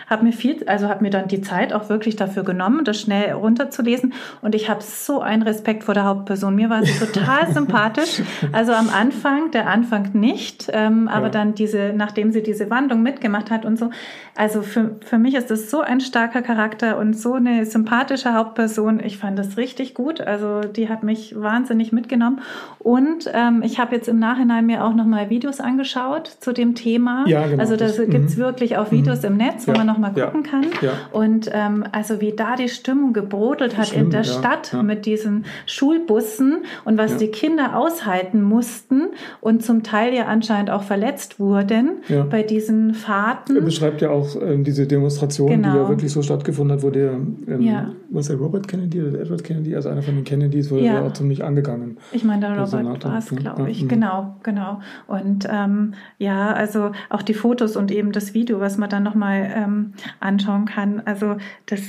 Hab 0.08 0.22
mir 0.22 0.32
viel, 0.32 0.64
also 0.66 0.88
habe 0.88 1.02
mir 1.02 1.10
dann 1.10 1.28
die 1.28 1.40
Zeit 1.40 1.72
auch 1.72 1.88
wirklich 1.88 2.16
dafür 2.16 2.42
genommen, 2.42 2.84
das 2.84 3.00
schnell 3.00 3.32
runterzulesen. 3.32 4.12
Und 4.42 4.54
ich 4.54 4.68
habe 4.68 4.82
so 4.82 5.20
einen 5.20 5.42
Respekt 5.42 5.84
vor 5.84 5.94
der 5.94 6.04
Hauptperson. 6.04 6.54
Mir 6.54 6.70
war 6.70 6.84
sie 6.84 6.98
total 6.98 7.50
sympathisch. 7.52 8.22
Also 8.52 8.72
am 8.72 8.88
Anfang, 8.88 9.50
der 9.52 9.68
Anfang 9.68 10.10
nicht, 10.12 10.68
ähm, 10.72 11.08
aber 11.08 11.26
ja. 11.26 11.30
dann 11.30 11.54
diese, 11.54 11.92
nachdem 11.94 12.32
sie 12.32 12.42
diese 12.42 12.70
Wandlung 12.70 13.02
mitgemacht 13.02 13.50
hat 13.50 13.64
und 13.64 13.78
so. 13.78 13.90
Also 14.34 14.62
für, 14.62 14.96
für 15.04 15.18
mich 15.18 15.34
ist 15.34 15.50
das 15.50 15.70
so 15.70 15.80
ein 15.80 16.00
starker 16.00 16.42
Charakter 16.42 16.98
und 16.98 17.14
so 17.14 17.34
eine 17.34 17.66
sympathische 17.66 18.34
Hauptperson. 18.34 19.00
Ich 19.00 19.18
fand 19.18 19.38
das 19.38 19.56
richtig 19.56 19.94
gut. 19.94 20.20
Also 20.20 20.60
die 20.60 20.88
hat 20.88 21.02
mich 21.02 21.34
wahnsinnig 21.40 21.92
mitgenommen. 21.92 22.40
Und 22.78 23.30
ähm, 23.32 23.62
ich 23.62 23.78
habe 23.78 23.94
jetzt 23.94 24.08
im 24.08 24.18
Nachhinein 24.18 24.66
mir 24.66 24.84
auch 24.84 24.94
nochmal 24.94 25.19
Videos 25.28 25.60
angeschaut 25.60 26.28
zu 26.40 26.52
dem 26.52 26.74
Thema. 26.74 27.24
Ja, 27.26 27.46
genau. 27.46 27.60
Also 27.60 27.76
da 27.76 27.88
gibt 27.88 28.30
es 28.30 28.36
mhm. 28.36 28.40
wirklich 28.40 28.78
auch 28.78 28.90
Videos 28.90 29.22
mhm. 29.22 29.28
im 29.28 29.36
Netz, 29.36 29.66
wo 29.66 29.72
ja. 29.72 29.78
man 29.78 29.86
nochmal 29.86 30.12
gucken 30.12 30.44
ja. 30.44 30.50
kann. 30.50 30.66
Ja. 30.80 30.92
Und 31.12 31.50
ähm, 31.52 31.84
also 31.92 32.20
wie 32.20 32.32
da 32.32 32.56
die 32.56 32.68
Stimmung 32.68 33.12
gebrodelt 33.12 33.76
hat 33.76 33.88
Stimmt, 33.88 34.04
in 34.04 34.10
der 34.10 34.24
Stadt 34.24 34.74
mit 34.82 35.04
diesen 35.04 35.44
Schulbussen 35.66 36.64
und 36.84 36.96
was 36.96 37.16
die 37.16 37.28
Kinder 37.28 37.76
aushalten 37.76 38.42
mussten 38.42 39.08
und 39.40 39.62
zum 39.64 39.82
Teil 39.82 40.14
ja 40.14 40.26
anscheinend 40.26 40.70
auch 40.70 40.82
verletzt 40.82 41.40
wurden 41.40 42.02
bei 42.30 42.42
diesen 42.42 42.94
Fahrten. 42.94 43.56
Er 43.56 43.62
beschreibt 43.62 44.00
ja 44.00 44.10
auch 44.10 44.36
äh, 44.40 44.56
diese 44.62 44.86
Demonstration, 44.86 45.48
genau. 45.48 45.72
die 45.72 45.78
ja 45.78 45.88
wirklich 45.88 46.12
so 46.12 46.22
stattgefunden 46.22 46.76
hat, 46.76 46.84
wo 46.84 46.90
der, 46.90 47.12
ähm, 47.12 47.60
ja. 47.60 47.90
was 48.10 48.28
der 48.28 48.36
Robert 48.36 48.68
Kennedy 48.68 49.02
oder 49.02 49.20
Edward 49.20 49.44
Kennedy, 49.44 49.74
also 49.74 49.88
einer 49.88 50.02
von 50.02 50.14
den 50.14 50.24
Kennedys, 50.24 50.70
wurde 50.70 50.84
ja 50.84 51.02
auch 51.02 51.12
ziemlich 51.12 51.42
angegangen. 51.42 51.98
Ich 52.12 52.24
meine, 52.24 52.40
der 52.40 52.58
Robert 52.58 53.04
war 53.04 53.18
es, 53.18 53.28
glaube 53.28 53.70
ich. 53.70 53.88
Genau, 53.88 54.36
genau. 54.42 54.80
Und 55.10 55.44
ähm, 55.50 55.94
ja, 56.18 56.52
also 56.52 56.92
auch 57.08 57.22
die 57.22 57.34
Fotos 57.34 57.74
und 57.74 57.90
eben 57.90 58.12
das 58.12 58.32
Video, 58.32 58.60
was 58.60 58.78
man 58.78 58.88
dann 58.88 59.02
nochmal 59.02 59.52
ähm, 59.52 59.94
anschauen 60.20 60.66
kann. 60.66 61.02
Also 61.04 61.36
das, 61.66 61.80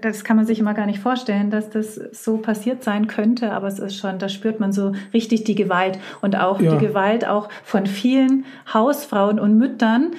das 0.00 0.24
kann 0.24 0.36
man 0.38 0.46
sich 0.46 0.58
immer 0.58 0.72
gar 0.72 0.86
nicht 0.86 0.98
vorstellen, 0.98 1.50
dass 1.50 1.68
das 1.68 1.96
so 1.96 2.38
passiert 2.38 2.82
sein 2.82 3.06
könnte, 3.06 3.52
aber 3.52 3.66
es 3.66 3.78
ist 3.78 3.98
schon, 3.98 4.18
da 4.18 4.30
spürt 4.30 4.60
man 4.60 4.72
so 4.72 4.92
richtig 5.12 5.44
die 5.44 5.56
Gewalt 5.56 5.98
und 6.22 6.36
auch 6.36 6.58
ja. 6.58 6.74
die 6.74 6.86
Gewalt 6.86 7.28
auch 7.28 7.50
von 7.64 7.84
vielen 7.84 8.46
Hausfrauen 8.72 9.38
und 9.38 9.58
Müttern, 9.58 10.12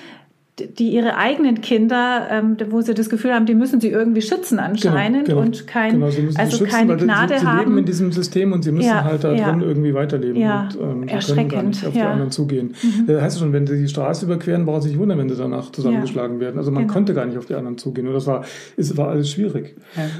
die 0.77 0.89
ihre 0.89 1.15
eigenen 1.17 1.61
Kinder, 1.61 2.27
ähm, 2.29 2.57
wo 2.69 2.81
sie 2.81 2.93
das 2.93 3.09
Gefühl 3.09 3.33
haben, 3.33 3.45
die 3.45 3.55
müssen 3.55 3.79
sie 3.81 3.89
irgendwie 3.89 4.21
schützen 4.21 4.59
anscheinend 4.59 5.25
genau, 5.25 5.41
genau. 5.41 5.47
und 5.47 5.67
kein, 5.67 5.93
genau, 5.93 6.09
sie 6.09 6.27
also 6.35 6.57
schützen, 6.57 6.71
keine 6.71 6.97
Gnade 6.97 7.35
sie, 7.35 7.39
sie 7.41 7.45
haben. 7.47 7.59
leben 7.59 7.77
in 7.77 7.85
diesem 7.85 8.11
System 8.11 8.51
und 8.51 8.63
sie 8.63 8.71
müssen 8.71 8.87
Ja, 8.87 9.03
halt 9.03 9.23
da 9.23 9.33
ja. 9.33 9.49
drin 9.49 9.61
irgendwie 9.61 9.93
weiterleben 9.93 10.41
Ja, 10.41 10.69
und 10.77 10.81
ähm, 10.81 11.03
sie 11.07 11.13
erschreckend, 11.13 11.49
können 11.51 11.63
gar 11.63 11.69
nicht 11.69 11.85
auf 11.85 11.93
die 11.93 11.99
ja. 11.99 12.05
Mhm. 12.05 12.11
anderen 12.11 12.31
zugehen. 12.31 12.75
Das 13.07 13.21
heißt 13.21 13.39
schon, 13.39 13.53
wenn 13.53 13.67
sie 13.67 13.77
die 13.81 13.87
Straße 13.87 14.25
überqueren, 14.25 14.65
brauchen 14.65 14.81
sie 14.81 14.89
sich 14.89 14.97
wundern, 14.99 15.17
wenn 15.17 15.29
sie 15.29 15.35
danach 15.35 15.71
zusammengeschlagen 15.71 16.39
werden. 16.39 16.57
Also 16.57 16.71
man 16.71 16.83
Genau. 16.83 16.93
konnte 16.93 17.13
gar 17.13 17.25
nicht 17.25 17.37
auf 17.37 17.45
die 17.45 17.55
anderen 17.55 17.77
zugehen 17.77 18.07
und 18.07 18.13
das 18.13 18.27
war, 18.27 18.43
es 18.77 18.95
war 18.97 19.09
alles 19.09 19.29
schwierig. 19.29 19.75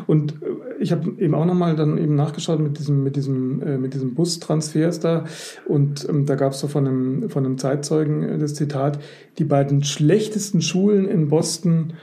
Und 0.08 0.34
äh, 0.34 0.36
ich 0.80 0.92
habe 0.92 1.12
eben 1.18 1.36
auch 1.36 1.46
nochmal 1.46 1.76
dann 1.76 1.98
eben 1.98 2.16
nachgeschaut 2.16 2.60
mit 2.60 2.80
diesem, 2.80 3.04
mit 3.04 3.16
diesem, 3.16 3.62
äh, 3.62 3.78
mit 3.78 3.94
diesem 3.94 4.14
Bustransfers 4.16 5.00
da 5.00 5.26
und 5.66 6.08
ähm, 6.10 6.26
da 6.26 6.36
gab 6.36 6.54
es 6.54 6.60
so 6.60 6.68
von 6.68 6.88
einem, 6.88 7.30
von 7.30 7.46
einem 7.46 7.58
Zeitzeugen 7.58 8.24
äh, 8.24 8.38
das 8.38 8.54
Zitat, 8.54 9.00
die 9.38 9.44
beiden 9.44 9.84
schlechtesten 10.30 10.62
Schulen 10.62 11.08
in 11.08 11.28
Boston 11.28 11.94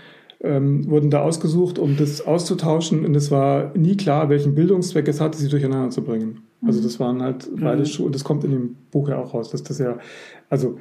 ähm, 0.43 0.89
wurden 0.91 1.11
da 1.11 1.23
ausgesucht, 1.23 1.79
um 1.79 1.97
das 1.97 2.27
auszutauschen 2.27 3.05
und 3.05 3.15
es 3.15 3.31
war 3.31 3.73
nie 3.77 3.97
klar, 3.97 4.29
welchen 4.29 4.55
Bildungszweck 4.55 5.09
es 5.09 5.21
hatte, 5.21 5.39
sie 5.39 5.49
durcheinander 5.49 5.91
zu 5.91 6.03
bringen. 6.03 6.41
Also 6.67 6.83
das 6.83 6.99
waren 7.01 7.23
halt 7.23 7.49
beide 7.59 7.81
Mhm. 7.83 7.87
Schulen, 7.87 8.13
das 8.13 8.25
kommt 8.25 8.45
in 8.45 8.51
dem 8.51 8.77
Buch 8.91 9.09
ja 9.09 9.19
auch 9.19 9.33
raus, 9.35 9.51
dass 9.51 9.63
das 9.63 9.79
ja, 9.79 9.99
also 10.51 10.79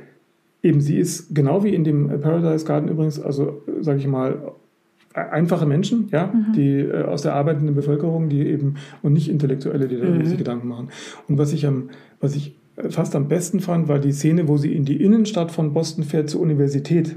eben 0.64 0.82
sie 0.82 0.98
ist 0.98 1.34
genau 1.36 1.64
wie 1.64 1.74
in 1.76 1.84
dem 1.84 2.08
Paradise 2.22 2.66
Garden 2.66 2.90
übrigens, 2.90 3.20
also 3.20 3.62
sage 3.82 4.00
ich 4.00 4.08
mal, 4.08 4.52
einfache 5.14 5.66
Menschen, 5.66 6.10
ja, 6.12 6.34
die 6.56 6.80
äh, 6.80 7.04
aus 7.04 7.22
der 7.22 7.34
arbeitenden 7.36 7.76
Bevölkerung, 7.76 8.28
die 8.28 8.42
eben 8.48 8.76
und 9.02 9.14
nicht 9.14 9.30
Intellektuelle, 9.30 9.88
die 9.88 9.98
da 9.98 10.06
Mhm. 10.06 10.26
sich 10.26 10.38
Gedanken 10.38 10.68
machen. 10.68 10.90
Und 11.30 11.38
was 11.38 11.54
ich 11.54 11.66
am, 11.66 11.90
was 12.20 12.36
ich 12.36 12.56
äh, 12.76 12.90
fast 12.90 13.16
am 13.16 13.30
besten 13.30 13.62
fand, 13.62 13.88
war 13.88 14.00
die 14.00 14.12
Szene, 14.12 14.50
wo 14.50 14.58
sie 14.58 14.74
in 14.76 14.84
die 14.84 15.02
Innenstadt 15.02 15.52
von 15.52 15.72
Boston 15.74 16.04
fährt 16.04 16.30
zur 16.30 16.42
Universität. 16.42 17.16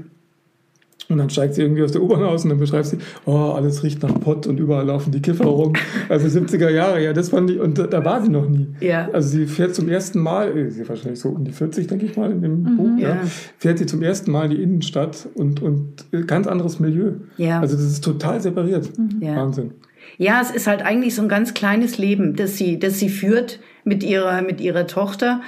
Und 1.09 1.17
dann 1.17 1.31
steigt 1.31 1.55
sie 1.55 1.63
irgendwie 1.63 1.81
aus 1.81 1.91
der 1.91 2.03
U-Bahn 2.03 2.23
aus 2.23 2.43
und 2.43 2.51
dann 2.51 2.59
beschreibt 2.59 2.85
sie, 2.85 2.99
oh, 3.25 3.53
alles 3.55 3.83
riecht 3.83 4.03
nach 4.03 4.19
Pott 4.19 4.45
und 4.45 4.59
überall 4.59 4.85
laufen 4.85 5.11
die 5.11 5.21
Kiffer 5.21 5.45
rum. 5.45 5.73
Also 6.07 6.27
70er 6.27 6.69
Jahre, 6.69 7.03
ja, 7.03 7.13
das 7.13 7.29
fand 7.29 7.49
ich, 7.49 7.59
und 7.59 7.79
da, 7.79 7.87
da 7.87 8.05
war 8.05 8.21
sie 8.21 8.29
noch 8.29 8.47
nie. 8.47 8.67
Ja. 8.79 9.09
Also 9.11 9.29
sie 9.29 9.47
fährt 9.47 9.73
zum 9.73 9.89
ersten 9.89 10.19
Mal, 10.19 10.55
äh, 10.55 10.69
sie 10.69 10.81
ist 10.81 10.89
wahrscheinlich 10.89 11.19
so 11.19 11.29
um 11.29 11.43
die 11.43 11.51
40, 11.51 11.87
denke 11.87 12.05
ich 12.05 12.15
mal, 12.15 12.31
in 12.31 12.43
dem 12.43 12.77
Buch, 12.77 12.89
ja. 12.99 13.09
Ja. 13.09 13.21
fährt 13.57 13.79
sie 13.79 13.87
zum 13.87 14.03
ersten 14.03 14.31
Mal 14.31 14.49
die 14.49 14.61
Innenstadt 14.61 15.27
und, 15.33 15.63
und 15.63 16.05
äh, 16.11 16.21
ganz 16.21 16.45
anderes 16.45 16.79
Milieu. 16.79 17.13
Ja. 17.37 17.59
Also 17.59 17.75
das 17.75 17.85
ist 17.85 18.03
total 18.03 18.39
separiert. 18.39 18.91
Ja. 19.19 19.35
Wahnsinn. 19.35 19.71
Ja, 20.17 20.41
es 20.41 20.51
ist 20.51 20.67
halt 20.67 20.83
eigentlich 20.83 21.15
so 21.15 21.23
ein 21.23 21.29
ganz 21.29 21.55
kleines 21.55 21.97
Leben, 21.97 22.35
das 22.35 22.57
sie, 22.57 22.77
das 22.77 22.99
sie 22.99 23.09
führt 23.09 23.59
mit 23.83 24.03
ihrer, 24.03 24.41
mit 24.43 24.61
ihrer 24.61 24.85
Tochter. 24.85 25.41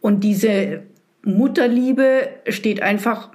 Und 0.00 0.22
diese 0.22 0.82
Mutterliebe 1.24 2.28
steht 2.48 2.82
einfach, 2.82 3.30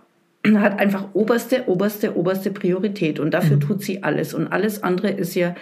hat 0.62 0.80
einfach 0.80 1.06
oberste, 1.14 1.68
oberste, 1.68 2.16
oberste 2.18 2.52
Priorität. 2.52 3.20
Und 3.20 3.32
dafür 3.34 3.60
tut 3.60 3.84
sie 3.84 4.04
alles. 4.04 4.34
Und 4.34 4.48
alles 4.48 4.84
andere 4.84 5.10
ist 5.12 5.36
ja 5.36 5.56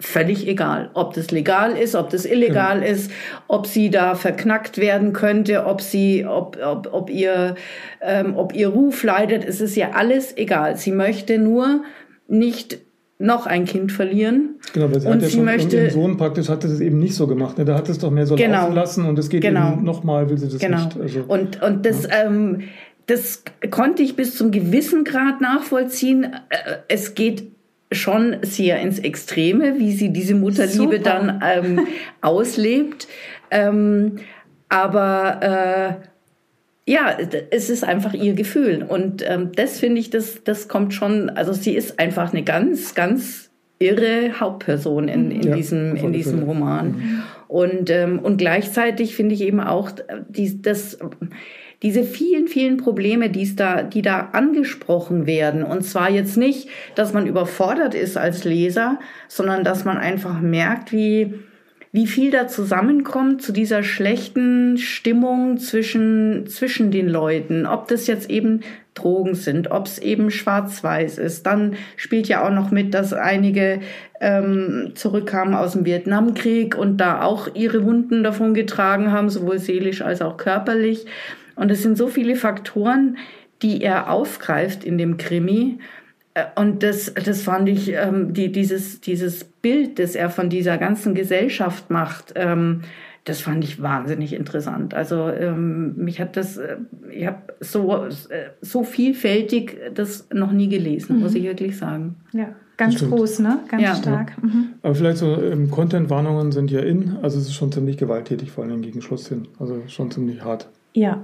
völlig 0.00 0.48
egal. 0.48 0.90
Ob 0.94 1.14
das 1.14 1.30
legal 1.30 1.76
ist, 1.76 1.94
ob 1.94 2.10
das 2.10 2.24
illegal 2.24 2.82
ist, 2.82 3.10
ob 3.46 3.66
sie 3.68 3.88
da 3.88 4.16
verknackt 4.16 4.78
werden 4.78 5.12
könnte, 5.12 5.64
ob 5.66 5.80
sie, 5.80 6.26
ob, 6.26 6.58
ob, 6.64 6.88
ob 6.92 7.08
ihr, 7.08 7.54
ähm, 8.00 8.36
ob 8.36 8.52
ihr 8.54 8.68
Ruf 8.68 9.04
leidet. 9.04 9.44
Es 9.44 9.60
ist 9.60 9.76
ja 9.76 9.90
alles 9.92 10.36
egal. 10.36 10.76
Sie 10.76 10.90
möchte 10.90 11.38
nur 11.38 11.82
nicht 12.26 12.78
noch 13.20 13.46
ein 13.46 13.64
Kind 13.66 13.92
verlieren. 13.92 14.56
Genau, 14.74 14.90
weil 14.92 14.98
sie 15.00 15.06
Und 15.06 15.12
hat 15.14 15.22
ja 15.22 15.28
sie 15.28 15.36
schon 15.36 15.44
möchte- 15.44 15.90
Sohn 15.90 16.16
praktisch, 16.16 16.48
hatte 16.48 16.66
das 16.66 16.80
eben 16.80 16.98
nicht 16.98 17.14
so 17.14 17.28
gemacht. 17.28 17.56
Ne? 17.56 17.64
Da 17.64 17.76
hat 17.76 17.88
es 17.88 17.98
doch 17.98 18.10
mehr 18.10 18.26
so 18.26 18.34
Genau. 18.34 18.70
lassen 18.72 19.04
und 19.06 19.16
es 19.20 19.28
geht 19.28 19.42
Genau. 19.42 19.74
eben 19.74 19.84
nochmal, 19.84 20.28
will 20.28 20.38
sie 20.38 20.48
das 20.48 20.58
Genau. 20.58 20.78
nicht. 20.84 20.98
Also, 21.00 21.20
und 21.28 21.62
und 21.62 21.86
das, 21.86 22.08
ähm, 22.10 22.62
das 23.12 23.42
konnte 23.70 24.02
ich 24.02 24.16
bis 24.16 24.36
zum 24.36 24.50
gewissen 24.50 25.04
Grad 25.04 25.40
nachvollziehen. 25.42 26.24
Äh, 26.48 26.76
Es 26.88 27.14
geht 27.14 27.44
schon 27.90 28.36
sehr 28.40 28.80
ins 28.80 28.98
Extreme, 28.98 29.78
wie 29.78 29.92
sie 29.92 30.14
diese 30.14 30.34
Mutterliebe 30.34 30.96
Super. 30.96 30.98
dann 30.98 31.42
ähm, 31.44 31.86
auslebt. 32.22 33.06
Ähm, 33.50 34.16
aber 34.70 35.98
äh, 36.86 36.90
ja, 36.90 37.18
es 37.50 37.68
ist 37.68 37.84
einfach 37.84 38.14
ihr 38.14 38.32
Gefühl. 38.32 38.82
Und 38.88 39.22
ähm, 39.28 39.50
das 39.54 39.78
finde 39.78 40.00
ich, 40.00 40.08
das, 40.08 40.42
das 40.42 40.68
kommt 40.68 40.94
schon, 40.94 41.28
also 41.28 41.52
sie 41.52 41.76
ist 41.76 41.98
einfach 41.98 42.32
eine 42.32 42.42
ganz, 42.44 42.94
ganz 42.94 43.50
irre 43.78 44.40
Hauptperson 44.40 45.08
in, 45.08 45.30
in, 45.30 45.42
Ja, 45.42 45.54
diesem, 45.54 45.96
in 45.96 46.12
diesem. 46.14 46.44
Roman. 46.44 47.22
Und, 47.46 47.90
ähm, 47.90 48.20
und 48.20 48.38
gleichzeitig 48.38 49.14
finde 49.14 49.34
ich 49.34 49.42
eben 49.42 49.60
auch 49.60 49.90
äh, 49.90 50.22
die, 50.30 50.62
das, 50.62 50.98
diese 51.82 52.04
vielen, 52.04 52.46
vielen 52.46 52.76
Probleme, 52.76 53.28
die 53.28 53.54
da, 53.56 53.82
die 53.82 54.02
da 54.02 54.30
angesprochen 54.32 55.26
werden. 55.26 55.64
Und 55.64 55.82
zwar 55.82 56.10
jetzt 56.10 56.36
nicht, 56.36 56.68
dass 56.94 57.12
man 57.12 57.26
überfordert 57.26 57.94
ist 57.94 58.16
als 58.16 58.44
Leser, 58.44 58.98
sondern 59.28 59.64
dass 59.64 59.84
man 59.84 59.98
einfach 59.98 60.40
merkt, 60.40 60.92
wie, 60.92 61.34
wie 61.90 62.06
viel 62.06 62.30
da 62.30 62.46
zusammenkommt 62.46 63.42
zu 63.42 63.52
dieser 63.52 63.82
schlechten 63.82 64.78
Stimmung 64.78 65.58
zwischen, 65.58 66.46
zwischen 66.46 66.92
den 66.92 67.08
Leuten. 67.08 67.66
Ob 67.66 67.88
das 67.88 68.06
jetzt 68.06 68.30
eben 68.30 68.60
Drogen 68.94 69.34
sind, 69.34 69.70
ob 69.70 69.86
es 69.86 69.98
eben 69.98 70.30
schwarz-weiß 70.30 71.18
ist. 71.18 71.46
Dann 71.46 71.76
spielt 71.96 72.28
ja 72.28 72.46
auch 72.46 72.52
noch 72.52 72.70
mit, 72.70 72.92
dass 72.92 73.14
einige 73.14 73.80
ähm, 74.20 74.92
zurückkamen 74.94 75.54
aus 75.54 75.72
dem 75.72 75.86
Vietnamkrieg 75.86 76.76
und 76.76 76.98
da 76.98 77.22
auch 77.22 77.48
ihre 77.54 77.84
Wunden 77.84 78.22
davon 78.22 78.52
getragen 78.52 79.10
haben, 79.10 79.30
sowohl 79.30 79.58
seelisch 79.58 80.02
als 80.02 80.20
auch 80.20 80.36
körperlich. 80.36 81.06
Und 81.62 81.70
es 81.70 81.82
sind 81.82 81.96
so 81.96 82.08
viele 82.08 82.34
Faktoren, 82.34 83.16
die 83.62 83.82
er 83.82 84.10
aufgreift 84.10 84.82
in 84.82 84.98
dem 84.98 85.16
Krimi. 85.16 85.78
Äh, 86.34 86.44
Und 86.56 86.82
das, 86.82 87.14
das 87.14 87.42
fand 87.42 87.68
ich, 87.68 87.92
ähm, 87.92 88.34
die, 88.34 88.50
dieses, 88.50 89.00
dieses 89.00 89.44
Bild, 89.44 90.00
das 90.00 90.16
er 90.16 90.28
von 90.28 90.48
dieser 90.50 90.76
ganzen 90.76 91.14
Gesellschaft 91.14 91.88
macht, 91.88 92.32
ähm, 92.34 92.80
das 93.24 93.40
fand 93.40 93.62
ich 93.62 93.80
wahnsinnig 93.80 94.32
interessant. 94.32 94.94
Also 94.94 95.28
ähm, 95.28 95.94
mich 95.96 96.20
hat 96.20 96.36
das, 96.36 96.56
äh, 96.56 96.78
ich 97.12 97.24
habe 97.28 97.38
so, 97.60 98.06
äh, 98.06 98.08
so 98.60 98.82
vielfältig 98.82 99.78
das 99.94 100.26
noch 100.34 100.50
nie 100.50 100.68
gelesen, 100.68 101.20
muss 101.20 101.36
ich 101.36 101.44
wirklich 101.44 101.78
sagen. 101.78 102.16
Ja, 102.32 102.48
ganz 102.76 102.98
groß, 103.08 103.38
ne? 103.38 103.60
Ganz 103.68 103.82
Ja. 103.84 103.94
stark. 103.94 104.42
Mhm. 104.42 104.70
aber 104.82 104.96
vielleicht 104.96 105.18
so 105.18 105.40
ähm, 105.40 105.70
Content-Warnungen 105.70 106.50
sind 106.50 106.72
ja 106.72 106.80
in, 106.80 107.18
also 107.22 107.38
es 107.38 107.44
ist 107.46 107.54
schon 107.54 107.70
ziemlich 107.70 107.96
gewalttätig, 107.98 108.50
vor 108.50 108.64
allem 108.64 108.82
gegen 108.82 109.00
Schluss 109.02 109.28
hin. 109.28 109.46
Also 109.60 109.80
schon 109.86 110.10
ziemlich 110.10 110.42
hart. 110.42 110.68
Ja, 110.94 111.22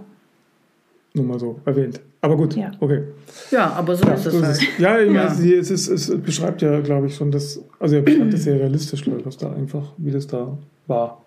Nur 1.15 1.25
mal 1.25 1.39
so 1.39 1.59
erwähnt. 1.65 2.01
Aber 2.21 2.37
gut, 2.37 2.55
Ja. 2.57 2.71
okay. 2.81 3.03
Ja, 3.51 3.71
aber 3.73 3.95
so 3.97 4.05
Ja, 4.07 4.15
ist 4.15 4.25
so 4.25 4.29
es 4.31 4.35
ist 4.37 4.43
halt. 4.45 4.57
es. 4.57 4.79
ja, 4.79 4.99
ich 5.01 5.07
meine, 5.07 5.19
Ja. 5.29 5.31
sie- 5.35 5.55
es, 5.55 5.71
ist, 5.71 5.89
es 5.89 6.21
beschreibt 6.21 6.63
ja, 6.63 6.81
glaube 6.81 7.07
ich, 7.07 7.15
schon 7.15 7.31
das, 7.31 7.63
also 7.81 7.97
er 7.97 8.03
beschreibt 8.03 8.33
das 8.33 8.43
sehr 8.45 8.59
realistisch, 8.59 9.03
glaube 9.03 9.21
ich, 9.21 9.27
was 9.27 9.37
da 9.37 9.53
einfach, 9.53 9.93
wie 9.97 10.11
das 10.11 10.27
da 10.27 10.57
war. 10.87 11.23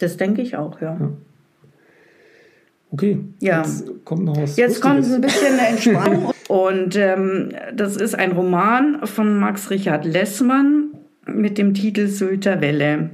Das 0.00 0.16
denke 0.16 0.42
ich 0.42 0.56
auch, 0.56 0.80
ja. 0.80 0.96
Ja. 1.00 1.10
Okay, 2.90 3.18
Ja. 3.40 3.58
jetzt 3.58 3.84
kommt 4.04 4.24
noch 4.24 4.36
was 4.36 4.56
Jetzt 4.56 4.80
kommt 4.80 4.96
Lustiges. 4.96 5.14
ein 5.16 5.20
bisschen 5.20 5.58
eine 5.58 5.68
Entspannung. 5.68 6.32
Und 6.48 6.96
ähm, 6.96 7.50
das 7.74 7.96
ist 7.96 8.14
ein 8.14 8.32
Roman 8.32 9.00
von 9.06 9.38
Max 9.38 9.68
Richard 9.70 10.06
Lessmann 10.06 10.88
mit 11.26 11.58
dem 11.58 11.74
Titel 11.74 12.06
Sylter 12.06 12.60
Welle. 12.62 13.10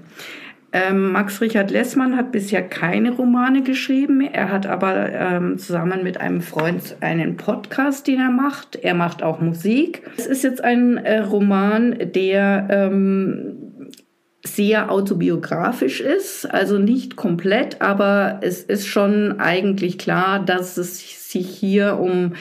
Ähm, 0.77 1.13
Max 1.13 1.41
Richard 1.41 1.71
Lessmann 1.71 2.17
hat 2.17 2.33
bisher 2.33 2.61
keine 2.61 3.13
Romane 3.13 3.63
geschrieben. 3.63 4.21
Er 4.21 4.51
hat 4.51 4.67
aber 4.67 5.09
ähm, 5.13 5.57
zusammen 5.57 6.03
mit 6.03 6.21
einem 6.21 6.41
Freund 6.41 6.97
einen 7.01 7.37
Podcast, 7.37 8.09
den 8.09 8.19
er 8.19 8.33
macht. 8.33 8.75
Er 8.75 8.95
macht 8.95 9.23
auch 9.23 9.41
Musik. 9.41 10.03
Es 10.17 10.27
ist 10.27 10.43
jetzt 10.43 10.65
ein 10.65 10.97
äh, 10.97 11.21
Roman, 11.21 11.97
der 12.13 12.67
ähm, 12.71 13.93
sehr 14.45 14.91
autobiografisch 14.91 16.01
ist, 16.01 16.45
also 16.45 16.79
nicht 16.79 17.15
komplett, 17.15 17.81
aber 17.81 18.41
es 18.43 18.65
ist 18.65 18.89
schon 18.89 19.39
eigentlich 19.39 19.97
klar, 19.97 20.45
dass 20.45 20.77
es 20.77 21.31
sich 21.31 21.49
hier 21.49 22.01
um, 22.01 22.35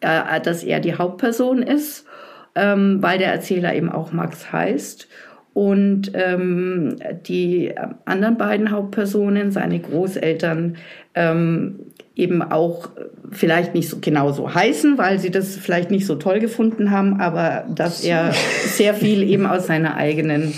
äh, 0.00 0.40
dass 0.40 0.64
er 0.64 0.80
die 0.80 0.94
Hauptperson 0.94 1.62
ist, 1.62 2.06
ähm, 2.54 3.02
weil 3.02 3.18
der 3.18 3.32
Erzähler 3.32 3.74
eben 3.74 3.92
auch 3.92 4.12
Max 4.12 4.50
heißt. 4.50 5.08
Und 5.56 6.10
ähm, 6.12 6.96
die 7.26 7.68
äh, 7.68 7.76
anderen 8.04 8.36
beiden 8.36 8.70
Hauptpersonen, 8.70 9.52
seine 9.52 9.80
Großeltern, 9.80 10.76
ähm, 11.14 11.78
eben 12.14 12.42
auch 12.42 12.90
vielleicht 13.32 13.72
nicht 13.72 13.88
so 13.88 13.96
genau 14.02 14.32
so 14.32 14.54
heißen, 14.54 14.98
weil 14.98 15.18
sie 15.18 15.30
das 15.30 15.56
vielleicht 15.56 15.90
nicht 15.90 16.04
so 16.04 16.16
toll 16.16 16.40
gefunden 16.40 16.90
haben, 16.90 17.22
aber 17.22 17.64
dass 17.74 18.04
er 18.04 18.32
sehr 18.66 18.92
viel 18.92 19.22
eben 19.22 19.46
aus 19.46 19.66
seiner 19.66 19.96
eigenen 19.96 20.52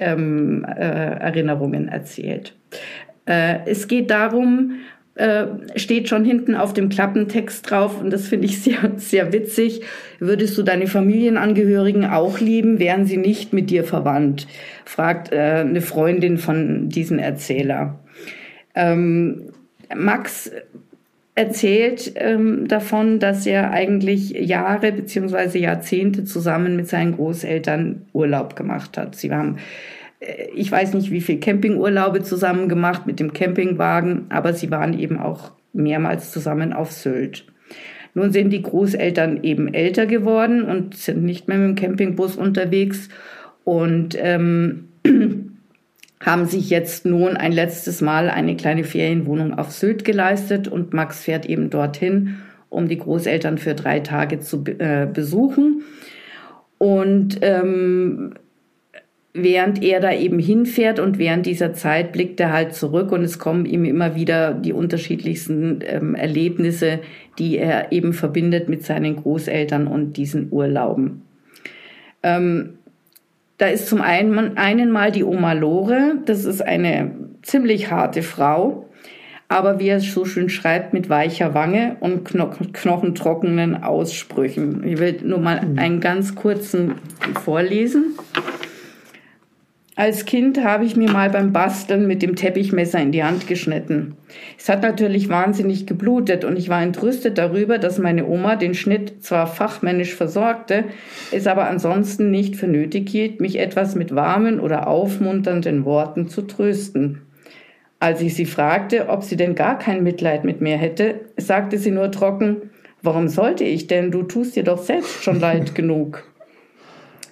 ähm, 0.00 0.64
äh, 0.64 0.80
Erinnerungen 0.80 1.86
erzählt. 1.86 2.56
Äh, 3.26 3.58
es 3.66 3.86
geht 3.86 4.10
darum, 4.10 4.80
äh, 5.20 5.46
steht 5.76 6.08
schon 6.08 6.24
hinten 6.24 6.54
auf 6.54 6.72
dem 6.72 6.88
Klappentext 6.88 7.70
drauf 7.70 8.00
und 8.00 8.10
das 8.10 8.26
finde 8.26 8.46
ich 8.46 8.60
sehr, 8.62 8.92
sehr 8.96 9.32
witzig. 9.32 9.82
Würdest 10.18 10.56
du 10.56 10.62
deine 10.62 10.86
Familienangehörigen 10.86 12.06
auch 12.06 12.40
lieben, 12.40 12.78
wären 12.78 13.04
sie 13.04 13.18
nicht 13.18 13.52
mit 13.52 13.68
dir 13.68 13.84
verwandt? 13.84 14.46
fragt 14.86 15.32
äh, 15.32 15.36
eine 15.36 15.82
Freundin 15.82 16.38
von 16.38 16.88
diesem 16.88 17.18
Erzähler. 17.18 18.00
Ähm, 18.74 19.50
Max 19.94 20.50
erzählt 21.34 22.12
ähm, 22.16 22.66
davon, 22.66 23.18
dass 23.18 23.46
er 23.46 23.72
eigentlich 23.72 24.30
Jahre 24.30 24.92
beziehungsweise 24.92 25.58
Jahrzehnte 25.58 26.24
zusammen 26.24 26.76
mit 26.76 26.88
seinen 26.88 27.16
Großeltern 27.16 28.06
Urlaub 28.12 28.56
gemacht 28.56 28.96
hat. 28.96 29.16
Sie 29.16 29.28
äh, 29.28 29.58
ich 30.54 30.70
weiß 30.70 30.94
nicht, 30.94 31.10
wie 31.10 31.22
viel 31.22 31.40
Campingurlaube 31.40 32.22
zusammen 32.22 32.68
gemacht 32.68 33.06
mit 33.06 33.20
dem 33.20 33.32
Campingwagen, 33.32 34.26
aber 34.28 34.52
sie 34.52 34.70
waren 34.70 34.98
eben 34.98 35.18
auch 35.18 35.52
mehrmals 35.72 36.30
zusammen 36.30 36.72
auf 36.72 36.92
Sylt. 36.92 37.46
Nun 38.14 38.32
sind 38.32 38.50
die 38.50 38.62
Großeltern 38.62 39.44
eben 39.44 39.72
älter 39.72 40.06
geworden 40.06 40.64
und 40.64 40.96
sind 40.96 41.22
nicht 41.22 41.48
mehr 41.48 41.58
mit 41.58 41.68
dem 41.68 41.74
Campingbus 41.76 42.36
unterwegs 42.36 43.08
und 43.64 44.16
ähm, 44.18 44.88
haben 46.20 46.44
sich 46.46 46.68
jetzt 46.68 47.06
nun 47.06 47.36
ein 47.36 47.52
letztes 47.52 48.02
Mal 48.02 48.28
eine 48.28 48.56
kleine 48.56 48.84
Ferienwohnung 48.84 49.56
auf 49.56 49.70
Sylt 49.70 50.04
geleistet 50.04 50.68
und 50.68 50.92
Max 50.92 51.22
fährt 51.22 51.46
eben 51.46 51.70
dorthin, 51.70 52.36
um 52.68 52.88
die 52.88 52.98
Großeltern 52.98 53.58
für 53.58 53.74
drei 53.74 54.00
Tage 54.00 54.40
zu 54.40 54.64
äh, 54.78 55.06
besuchen. 55.06 55.82
Und 56.78 57.38
ähm, 57.42 58.34
während 59.32 59.82
er 59.82 60.00
da 60.00 60.12
eben 60.12 60.38
hinfährt 60.38 60.98
und 60.98 61.18
während 61.18 61.46
dieser 61.46 61.72
Zeit 61.72 62.12
blickt 62.12 62.40
er 62.40 62.52
halt 62.52 62.74
zurück 62.74 63.12
und 63.12 63.22
es 63.22 63.38
kommen 63.38 63.64
ihm 63.64 63.84
immer 63.84 64.16
wieder 64.16 64.54
die 64.54 64.72
unterschiedlichsten 64.72 65.80
ähm, 65.86 66.14
Erlebnisse, 66.14 66.98
die 67.38 67.58
er 67.58 67.92
eben 67.92 68.12
verbindet 68.12 68.68
mit 68.68 68.84
seinen 68.84 69.16
Großeltern 69.16 69.86
und 69.86 70.16
diesen 70.16 70.48
Urlauben. 70.50 71.22
Ähm, 72.22 72.78
da 73.58 73.66
ist 73.66 73.88
zum 73.88 74.00
einen, 74.00 74.56
einen 74.56 74.90
mal 74.90 75.12
die 75.12 75.24
Oma 75.24 75.52
Lore, 75.52 76.14
das 76.26 76.44
ist 76.44 76.62
eine 76.62 77.12
ziemlich 77.42 77.90
harte 77.90 78.22
Frau, 78.22 78.88
aber 79.48 79.78
wie 79.78 79.88
er 79.88 79.98
es 79.98 80.12
so 80.12 80.24
schön 80.24 80.48
schreibt, 80.48 80.92
mit 80.92 81.08
weicher 81.08 81.54
Wange 81.54 81.96
und 82.00 82.24
knochentrockenen 82.24 83.82
Aussprüchen. 83.82 84.82
Ich 84.84 84.98
will 84.98 85.18
nur 85.22 85.38
mal 85.38 85.60
mhm. 85.64 85.78
einen 85.78 86.00
ganz 86.00 86.34
kurzen 86.34 86.94
vorlesen. 87.44 88.16
Als 90.00 90.24
Kind 90.24 90.64
habe 90.64 90.86
ich 90.86 90.96
mir 90.96 91.10
mal 91.10 91.28
beim 91.28 91.52
Basteln 91.52 92.06
mit 92.06 92.22
dem 92.22 92.34
Teppichmesser 92.34 92.98
in 93.02 93.12
die 93.12 93.22
Hand 93.22 93.46
geschnitten. 93.46 94.16
Es 94.56 94.70
hat 94.70 94.80
natürlich 94.80 95.28
wahnsinnig 95.28 95.86
geblutet 95.86 96.42
und 96.42 96.56
ich 96.56 96.70
war 96.70 96.82
entrüstet 96.82 97.36
darüber, 97.36 97.76
dass 97.76 97.98
meine 97.98 98.26
Oma 98.26 98.56
den 98.56 98.72
Schnitt 98.72 99.22
zwar 99.22 99.46
fachmännisch 99.46 100.14
versorgte, 100.14 100.84
es 101.32 101.46
aber 101.46 101.68
ansonsten 101.68 102.30
nicht 102.30 102.56
für 102.56 102.66
nötig 102.66 103.10
hielt, 103.10 103.42
mich 103.42 103.58
etwas 103.58 103.94
mit 103.94 104.14
warmen 104.14 104.58
oder 104.58 104.88
aufmunternden 104.88 105.84
Worten 105.84 106.28
zu 106.28 106.46
trösten. 106.46 107.20
Als 107.98 108.22
ich 108.22 108.34
sie 108.34 108.46
fragte, 108.46 109.10
ob 109.10 109.22
sie 109.22 109.36
denn 109.36 109.54
gar 109.54 109.78
kein 109.78 110.02
Mitleid 110.02 110.44
mit 110.44 110.62
mir 110.62 110.78
hätte, 110.78 111.16
sagte 111.36 111.76
sie 111.76 111.90
nur 111.90 112.10
trocken, 112.10 112.70
warum 113.02 113.28
sollte 113.28 113.64
ich 113.64 113.86
denn, 113.86 114.10
du 114.10 114.22
tust 114.22 114.56
dir 114.56 114.64
doch 114.64 114.82
selbst 114.82 115.22
schon 115.22 115.40
leid 115.40 115.74
genug. 115.74 116.24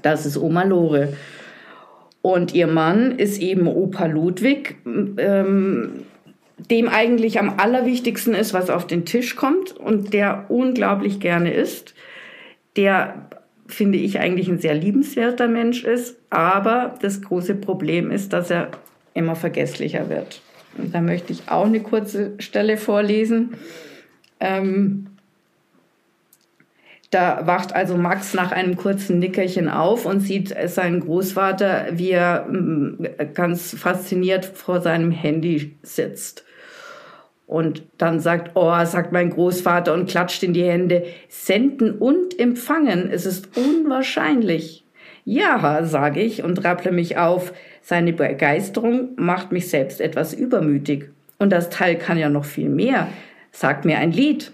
Das 0.02 0.26
ist 0.26 0.36
Oma 0.36 0.64
Lore. 0.64 1.14
Und 2.28 2.54
ihr 2.54 2.66
Mann 2.66 3.12
ist 3.12 3.40
eben 3.40 3.66
Opa 3.66 4.04
Ludwig, 4.04 4.76
ähm, 4.84 6.04
dem 6.58 6.86
eigentlich 6.90 7.40
am 7.40 7.54
allerwichtigsten 7.56 8.34
ist, 8.34 8.52
was 8.52 8.68
auf 8.68 8.86
den 8.86 9.06
Tisch 9.06 9.34
kommt 9.34 9.74
und 9.74 10.12
der 10.12 10.44
unglaublich 10.50 11.20
gerne 11.20 11.54
isst. 11.54 11.94
Der, 12.76 13.30
finde 13.66 13.96
ich, 13.96 14.20
eigentlich 14.20 14.46
ein 14.46 14.58
sehr 14.58 14.74
liebenswerter 14.74 15.48
Mensch 15.48 15.84
ist. 15.84 16.18
Aber 16.28 16.98
das 17.00 17.22
große 17.22 17.54
Problem 17.54 18.10
ist, 18.10 18.34
dass 18.34 18.50
er 18.50 18.72
immer 19.14 19.34
vergesslicher 19.34 20.10
wird. 20.10 20.42
Und 20.76 20.94
da 20.94 21.00
möchte 21.00 21.32
ich 21.32 21.48
auch 21.48 21.64
eine 21.64 21.80
kurze 21.80 22.32
Stelle 22.40 22.76
vorlesen. 22.76 23.54
Ähm, 24.38 25.06
da 27.10 27.46
wacht 27.46 27.74
also 27.74 27.96
Max 27.96 28.34
nach 28.34 28.52
einem 28.52 28.76
kurzen 28.76 29.18
Nickerchen 29.18 29.68
auf 29.68 30.04
und 30.04 30.20
sieht 30.20 30.54
seinen 30.66 31.00
Großvater, 31.00 31.86
wie 31.92 32.10
er 32.10 32.46
mm, 32.48 33.06
ganz 33.32 33.74
fasziniert 33.78 34.44
vor 34.44 34.80
seinem 34.82 35.10
Handy 35.10 35.76
sitzt. 35.82 36.44
Und 37.46 37.82
dann 37.96 38.20
sagt, 38.20 38.50
oh, 38.56 38.84
sagt 38.84 39.10
mein 39.10 39.30
Großvater 39.30 39.94
und 39.94 40.10
klatscht 40.10 40.42
in 40.42 40.52
die 40.52 40.64
Hände, 40.64 41.06
senden 41.28 41.92
und 41.92 42.38
empfangen, 42.38 43.08
es 43.10 43.24
ist 43.24 43.56
unwahrscheinlich. 43.56 44.84
Ja, 45.24 45.82
sage 45.84 46.20
ich 46.20 46.42
und 46.42 46.62
rapple 46.64 46.92
mich 46.92 47.16
auf. 47.16 47.54
Seine 47.80 48.12
Begeisterung 48.12 49.10
macht 49.16 49.50
mich 49.50 49.70
selbst 49.70 50.02
etwas 50.02 50.34
übermütig. 50.34 51.08
Und 51.38 51.50
das 51.50 51.70
Teil 51.70 51.96
kann 51.96 52.18
ja 52.18 52.28
noch 52.28 52.44
viel 52.44 52.68
mehr. 52.68 53.08
Sagt 53.50 53.86
mir 53.86 53.96
ein 53.96 54.12
Lied. 54.12 54.52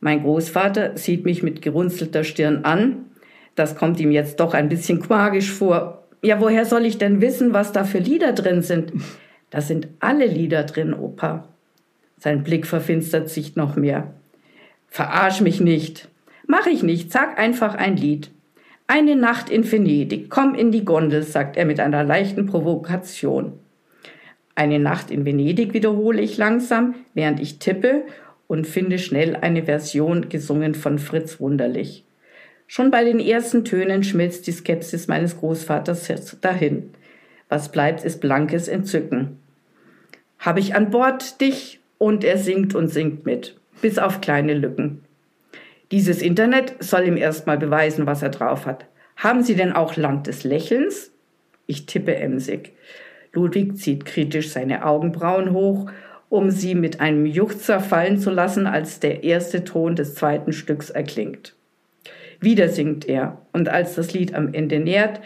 Mein 0.00 0.22
Großvater 0.22 0.96
sieht 0.96 1.24
mich 1.24 1.42
mit 1.42 1.62
gerunzelter 1.62 2.24
Stirn 2.24 2.64
an. 2.64 3.04
Das 3.54 3.76
kommt 3.76 4.00
ihm 4.00 4.10
jetzt 4.10 4.40
doch 4.40 4.54
ein 4.54 4.68
bisschen 4.68 5.00
quagisch 5.06 5.52
vor. 5.52 6.04
Ja, 6.22 6.40
woher 6.40 6.64
soll 6.64 6.84
ich 6.86 6.98
denn 6.98 7.20
wissen, 7.20 7.52
was 7.52 7.72
da 7.72 7.84
für 7.84 7.98
Lieder 7.98 8.32
drin 8.32 8.62
sind? 8.62 8.92
Da 9.50 9.60
sind 9.60 9.88
alle 10.00 10.26
Lieder 10.26 10.64
drin, 10.64 10.94
Opa. 10.94 11.48
Sein 12.18 12.42
Blick 12.42 12.66
verfinstert 12.66 13.30
sich 13.30 13.56
noch 13.56 13.76
mehr. 13.76 14.12
Verarsch 14.88 15.40
mich 15.40 15.60
nicht. 15.60 16.08
Mach 16.46 16.66
ich 16.66 16.82
nicht, 16.82 17.12
sag 17.12 17.38
einfach 17.38 17.74
ein 17.74 17.96
Lied. 17.96 18.30
Eine 18.86 19.16
Nacht 19.16 19.50
in 19.50 19.70
Venedig, 19.70 20.30
komm 20.30 20.54
in 20.54 20.72
die 20.72 20.84
Gondel, 20.84 21.22
sagt 21.22 21.56
er 21.56 21.64
mit 21.64 21.78
einer 21.78 22.02
leichten 22.02 22.46
Provokation. 22.46 23.52
Eine 24.56 24.78
Nacht 24.78 25.10
in 25.10 25.24
Venedig 25.24 25.72
wiederhole 25.74 26.20
ich 26.20 26.36
langsam, 26.36 26.96
während 27.14 27.40
ich 27.40 27.60
tippe 27.60 28.02
und 28.50 28.66
finde 28.66 28.98
schnell 28.98 29.36
eine 29.36 29.62
Version 29.62 30.28
gesungen 30.28 30.74
von 30.74 30.98
Fritz 30.98 31.38
Wunderlich. 31.38 32.04
Schon 32.66 32.90
bei 32.90 33.04
den 33.04 33.20
ersten 33.20 33.64
Tönen 33.64 34.02
schmilzt 34.02 34.48
die 34.48 34.52
Skepsis 34.52 35.06
meines 35.06 35.38
Großvaters 35.38 36.12
dahin. 36.40 36.90
Was 37.48 37.70
bleibt, 37.70 38.04
ist 38.04 38.20
blankes 38.20 38.66
Entzücken. 38.66 39.38
Habe 40.40 40.58
ich 40.58 40.74
an 40.74 40.90
Bord 40.90 41.40
dich? 41.40 41.78
Und 41.98 42.24
er 42.24 42.38
singt 42.38 42.74
und 42.74 42.88
singt 42.88 43.24
mit, 43.24 43.56
bis 43.82 43.98
auf 43.98 44.20
kleine 44.20 44.54
Lücken. 44.54 45.04
Dieses 45.92 46.20
Internet 46.20 46.74
soll 46.80 47.06
ihm 47.06 47.16
erstmal 47.16 47.58
beweisen, 47.58 48.06
was 48.06 48.20
er 48.20 48.30
drauf 48.30 48.66
hat. 48.66 48.86
Haben 49.14 49.44
Sie 49.44 49.54
denn 49.54 49.72
auch 49.72 49.94
Land 49.94 50.26
des 50.26 50.42
Lächelns? 50.42 51.12
Ich 51.66 51.86
tippe 51.86 52.16
emsig. 52.16 52.72
Ludwig 53.32 53.76
zieht 53.76 54.06
kritisch 54.06 54.50
seine 54.50 54.84
Augenbrauen 54.84 55.52
hoch 55.52 55.88
um 56.30 56.50
sie 56.50 56.74
mit 56.74 57.00
einem 57.00 57.26
Juchzer 57.26 57.80
fallen 57.80 58.18
zu 58.18 58.30
lassen, 58.30 58.66
als 58.66 59.00
der 59.00 59.24
erste 59.24 59.64
Ton 59.64 59.96
des 59.96 60.14
zweiten 60.14 60.54
Stücks 60.54 60.88
erklingt. 60.88 61.54
Wieder 62.40 62.70
singt 62.70 63.06
er, 63.06 63.42
und 63.52 63.68
als 63.68 63.96
das 63.96 64.14
Lied 64.14 64.34
am 64.34 64.54
Ende 64.54 64.80
nähert, 64.80 65.20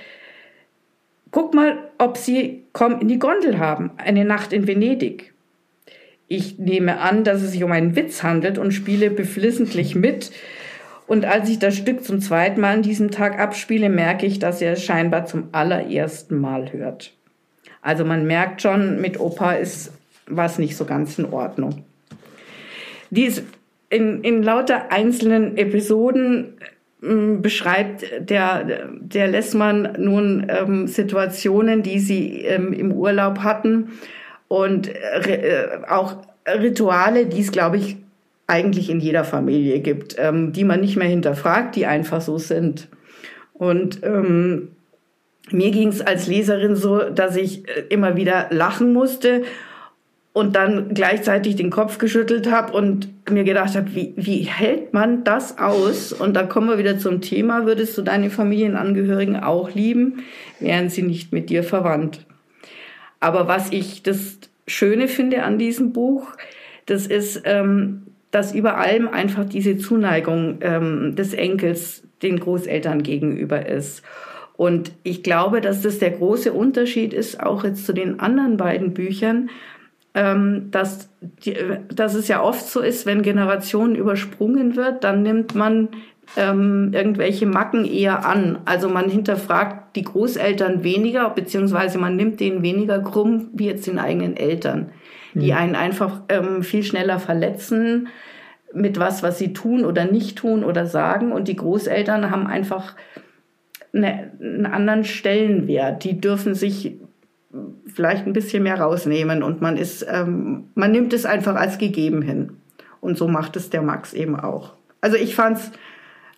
guck 1.31 1.55
mal, 1.55 1.79
ob 1.99 2.17
sie 2.17 2.64
Komm 2.75 3.01
in 3.01 3.07
die 3.07 3.21
Gondel 3.21 3.61
haben, 3.61 3.93
eine 3.99 4.25
Nacht 4.25 4.53
in 4.53 4.67
Venedig. 4.67 5.33
Ich 6.27 6.59
nehme 6.59 6.99
an, 6.99 7.23
dass 7.23 7.40
es 7.40 7.53
sich 7.53 7.62
um 7.62 7.71
einen 7.71 7.95
Witz 7.95 8.25
handelt 8.25 8.59
und 8.59 8.73
spiele 8.73 9.11
beflissentlich 9.11 9.95
mit. 9.95 10.33
Und 11.07 11.25
als 11.25 11.49
ich 11.49 11.61
das 11.61 11.77
Stück 11.77 12.03
zum 12.03 12.21
zweiten 12.21 12.61
Mal 12.61 12.75
an 12.75 12.83
diesem 12.83 13.12
Tag 13.12 13.38
abspiele, 13.38 13.88
merke 13.90 14.27
ich, 14.27 14.40
dass 14.40 14.61
er 14.61 14.73
es 14.73 14.83
scheinbar 14.83 15.27
zum 15.27 15.51
allerersten 15.53 16.37
Mal 16.37 16.73
hört. 16.73 17.12
Also 17.81 18.05
man 18.05 18.27
merkt 18.27 18.61
schon, 18.61 19.01
mit 19.01 19.21
Opa 19.21 19.53
ist 19.53 19.93
was 20.27 20.59
nicht 20.59 20.77
so 20.77 20.85
ganz 20.85 21.19
in 21.19 21.27
Ordnung. 21.27 21.85
Dies 23.11 23.43
in, 23.91 24.23
in 24.23 24.43
lauter 24.43 24.91
einzelnen 24.91 25.57
Episoden 25.57 26.55
äh, 27.03 27.37
beschreibt 27.37 28.05
der, 28.19 28.89
der 29.01 29.29
Lessmann 29.29 29.97
nun 29.99 30.47
ähm, 30.49 30.89
Situationen, 30.89 31.83
die 31.83 31.99
sie 31.99 32.43
ähm, 32.43 32.73
im 32.73 32.93
Urlaub 32.93 33.41
hatten 33.41 33.93
und 34.49 34.89
äh, 34.89 35.81
auch 35.89 36.17
Rituale, 36.47 37.27
die 37.27 37.41
es, 37.41 37.53
glaube 37.53 37.77
ich, 37.77 37.97
eigentlich 38.47 38.91
in 38.91 39.01
jeder 39.01 39.25
Familie 39.25 39.81
gibt, 39.81 40.17
ähm, 40.19 40.53
die 40.53 40.65
man 40.65 40.81
nicht 40.81 40.97
mehr 40.97 41.09
hinterfragt, 41.09 41.77
die 41.77 41.87
einfach 41.87 42.21
so 42.21 42.37
sind. 42.39 42.89
Und 43.55 44.03
ähm, 44.03 44.69
mir 45.51 45.71
ging 45.71 45.89
es 45.89 46.01
als 46.01 46.27
Leserin 46.27 46.77
so, 46.77 47.11
dass 47.11 47.37
ich 47.37 47.69
äh, 47.69 47.85
immer 47.89 48.17
wieder 48.17 48.49
lachen 48.51 48.93
musste 48.93 49.43
und 50.35 50.57
dann 50.57 50.94
gleichzeitig 50.94 51.55
den 51.55 51.70
Kopf 51.70 51.99
geschüttelt 51.99 52.51
habe 52.51 52.73
und 52.73 53.09
mir 53.31 53.44
gedacht 53.44 53.77
habe, 53.77 53.94
wie, 53.94 54.14
wie 54.16 54.40
hält 54.40 54.92
man 54.92 55.23
das 55.23 55.59
aus? 55.59 56.12
Und 56.12 56.35
da 56.35 56.42
kommen 56.42 56.68
wir 56.68 56.77
wieder 56.77 56.99
zum 56.99 57.20
Thema, 57.20 57.66
würdest 57.66 57.97
du 57.97 58.03
deine 58.03 58.31
Familienangehörigen 58.31 59.37
auch 59.37 59.73
lieben, 59.73 60.25
wären 60.59 60.88
sie 60.88 61.03
nicht 61.03 61.33
mit 61.33 61.51
dir 61.51 61.62
verwandt? 61.62 62.27
Aber 63.20 63.47
was 63.47 63.70
ich 63.70 64.03
das 64.03 64.38
Schöne 64.66 65.07
finde 65.07 65.44
an 65.44 65.57
diesem 65.57 65.92
Buch, 65.92 66.27
das 66.87 67.07
ist, 67.07 67.42
ähm, 67.44 68.03
dass 68.33 68.53
über 68.53 68.77
allem 68.79 69.07
einfach 69.07 69.44
diese 69.44 69.77
Zuneigung 69.77 70.59
ähm, 70.62 71.14
des 71.14 71.33
Enkels 71.33 72.03
den 72.23 72.40
Großeltern 72.40 73.05
gegenüber 73.05 73.66
ist. 73.66 74.03
Und 74.57 74.90
ich 75.05 75.23
glaube, 75.23 75.61
dass 75.61 75.83
das 75.83 76.01
der 76.01 76.11
große 76.11 76.53
Unterschied 76.53 77.12
ist, 77.12 77.40
auch 77.40 77.62
jetzt 77.62 77.87
zu 77.87 77.92
den 77.92 78.18
anderen 78.18 78.57
beiden 78.57 78.94
Büchern, 78.94 79.49
ähm, 80.14 80.68
dass, 80.70 81.11
die, 81.20 81.57
dass 81.92 82.14
es 82.14 82.29
ja 82.29 82.42
oft 82.42 82.66
so 82.66 82.81
ist, 82.81 83.05
wenn 83.05 83.22
Generationen 83.22 83.96
übersprungen 83.96 84.77
wird, 84.77 85.03
dann 85.03 85.22
nimmt 85.22 85.55
man 85.55 85.88
ähm, 86.37 86.90
irgendwelche 86.92 87.46
Macken 87.46 87.85
eher 87.85 88.24
an. 88.24 88.59
Also 88.64 88.88
man 88.88 89.11
hinterfragt 89.11 89.96
die 89.96 90.05
Großeltern 90.05 90.85
weniger, 90.85 91.29
beziehungsweise 91.31 91.98
man 91.98 92.16
nimmt 92.16 92.40
denen 92.40 92.62
weniger 92.62 93.00
krumm 93.00 93.48
wie 93.53 93.66
jetzt 93.66 93.87
den 93.87 93.98
eigenen 93.98 94.37
Eltern, 94.37 94.90
die 95.35 95.50
mhm. 95.50 95.59
einen 95.59 95.74
einfach 95.74 96.22
ähm, 96.29 96.62
viel 96.62 96.85
schneller 96.85 97.18
verletzen 97.18 98.09
mit 98.72 98.98
was, 98.98 99.22
was 99.22 99.38
sie 99.38 99.53
tun 99.53 99.85
oder 99.85 100.05
nicht 100.05 100.38
tun 100.38 100.64
oder 100.64 100.87
sagen. 100.87 101.33
Und 101.33 101.48
die 101.48 101.57
Großeltern 101.57 102.31
haben 102.31 102.46
einfach 102.46 102.94
eine, 103.92 104.33
einen 104.40 104.66
anderen 104.66 105.05
Stellenwert. 105.05 106.05
Die 106.05 106.20
dürfen 106.20 106.55
sich 106.55 106.96
vielleicht 107.87 108.27
ein 108.27 108.33
bisschen 108.33 108.62
mehr 108.62 108.81
rausnehmen 108.81 109.43
und 109.43 109.61
man 109.61 109.77
ist, 109.77 110.07
ähm, 110.09 110.64
man 110.75 110.93
nimmt 110.93 111.12
es 111.12 111.25
einfach 111.25 111.55
als 111.55 111.79
gegeben 111.79 112.23
hin. 112.23 112.53
Und 113.01 113.19
so 113.19 113.29
macht 113.29 113.57
es 113.57 113.71
der 113.71 113.83
Max 113.83 114.14
eben 114.14 114.38
auch. 114.38 114.73
Also 115.01 115.17
ich 115.17 115.35
fand 115.35 115.59
es 115.59 115.71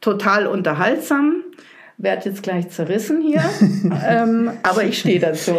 total 0.00 0.46
unterhaltsam. 0.46 1.44
Werd 1.98 2.26
jetzt 2.26 2.42
gleich 2.42 2.68
zerrissen 2.68 3.22
hier, 3.22 3.40
ähm, 4.07 4.50
aber 4.62 4.85
ich 4.85 4.98
stehe 4.98 5.18
dazu. 5.18 5.55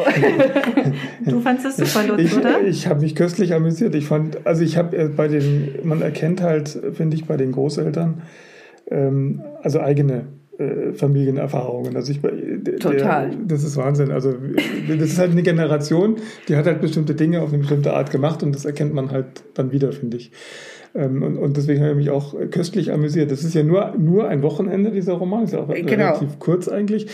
du 1.26 1.42
fandest 1.42 1.80
es 1.80 1.94
super, 1.94 2.08
Lutz, 2.08 2.20
ich, 2.22 2.38
oder? 2.38 2.62
Ich 2.62 2.86
habe 2.86 3.02
mich 3.02 3.16
köstlich 3.16 3.56
amüsiert. 3.56 3.96
Ich 3.96 4.06
fand, 4.06 4.46
also 4.46 4.62
ich 4.62 4.78
habe 4.78 4.96
äh, 4.96 5.08
bei 5.08 5.28
den, 5.28 5.80
man 5.82 6.04
erkennt 6.04 6.44
halt, 6.44 6.80
finde 6.94 7.18
ich, 7.18 7.26
bei 7.26 7.38
den 7.38 7.54
Großeltern, 7.54 8.22
ähm, 8.92 9.42
also 9.64 9.80
eigene 9.80 10.28
äh, 10.58 10.94
Familienerfahrungen. 10.94 11.96
Also 11.96 12.12
ich, 12.12 12.22
der, 12.22 12.78
Total. 12.78 13.32
das 13.46 13.64
ist 13.64 13.78
Wahnsinn. 13.78 14.12
Also 14.12 14.34
das 14.88 15.10
ist 15.10 15.20
halt 15.20 15.32
eine 15.32 15.44
Generation, 15.44 16.18
die 16.48 16.56
hat 16.56 16.66
halt 16.66 16.82
bestimmte 16.82 17.16
Dinge 17.16 17.42
auf 17.42 17.50
eine 17.50 17.60
bestimmte 17.60 17.94
Art 17.94 18.12
gemacht 18.12 18.44
und 18.44 18.56
das 18.56 18.66
erkennt 18.66 18.94
man 18.94 19.12
halt 19.12 19.44
dann 19.54 19.72
wieder, 19.72 19.92
finde 19.92 20.18
ich. 20.18 20.32
Ähm, 20.96 21.22
und, 21.22 21.38
und, 21.38 21.58
deswegen 21.58 21.82
habe 21.82 21.92
ich 21.92 21.98
mich 21.98 22.10
auch 22.10 22.36
köstlich 22.50 22.92
amüsiert. 22.92 23.30
Das 23.30 23.44
ist 23.44 23.54
ja 23.54 23.64
nur, 23.64 23.94
nur 23.98 24.28
ein 24.28 24.42
Wochenende, 24.42 24.92
dieser 24.92 25.14
Roman. 25.14 25.44
Ist 25.44 25.54
ja 25.54 25.60
auch 25.60 25.68
genau. 25.68 25.90
relativ 25.90 26.40
kurz 26.40 26.68
eigentlich. 26.68 27.08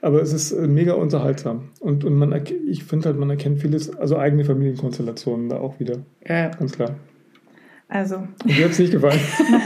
Aber 0.00 0.20
es 0.20 0.32
ist 0.32 0.52
äh, 0.52 0.66
mega 0.66 0.94
unterhaltsam. 0.94 1.68
Und, 1.80 2.04
und 2.04 2.14
man, 2.14 2.34
ich 2.66 2.84
finde 2.84 3.06
halt, 3.06 3.18
man 3.18 3.30
erkennt 3.30 3.60
vieles, 3.60 3.96
also 3.96 4.16
eigene 4.16 4.44
Familienkonstellationen 4.44 5.48
da 5.48 5.58
auch 5.58 5.78
wieder. 5.78 5.98
Ja. 6.26 6.48
Ganz 6.48 6.72
klar. 6.72 6.96
Also. 7.90 8.28
Mir 8.44 8.64
hat 8.64 8.72
es 8.72 8.78
nicht 8.78 8.92
gefallen. 8.92 9.18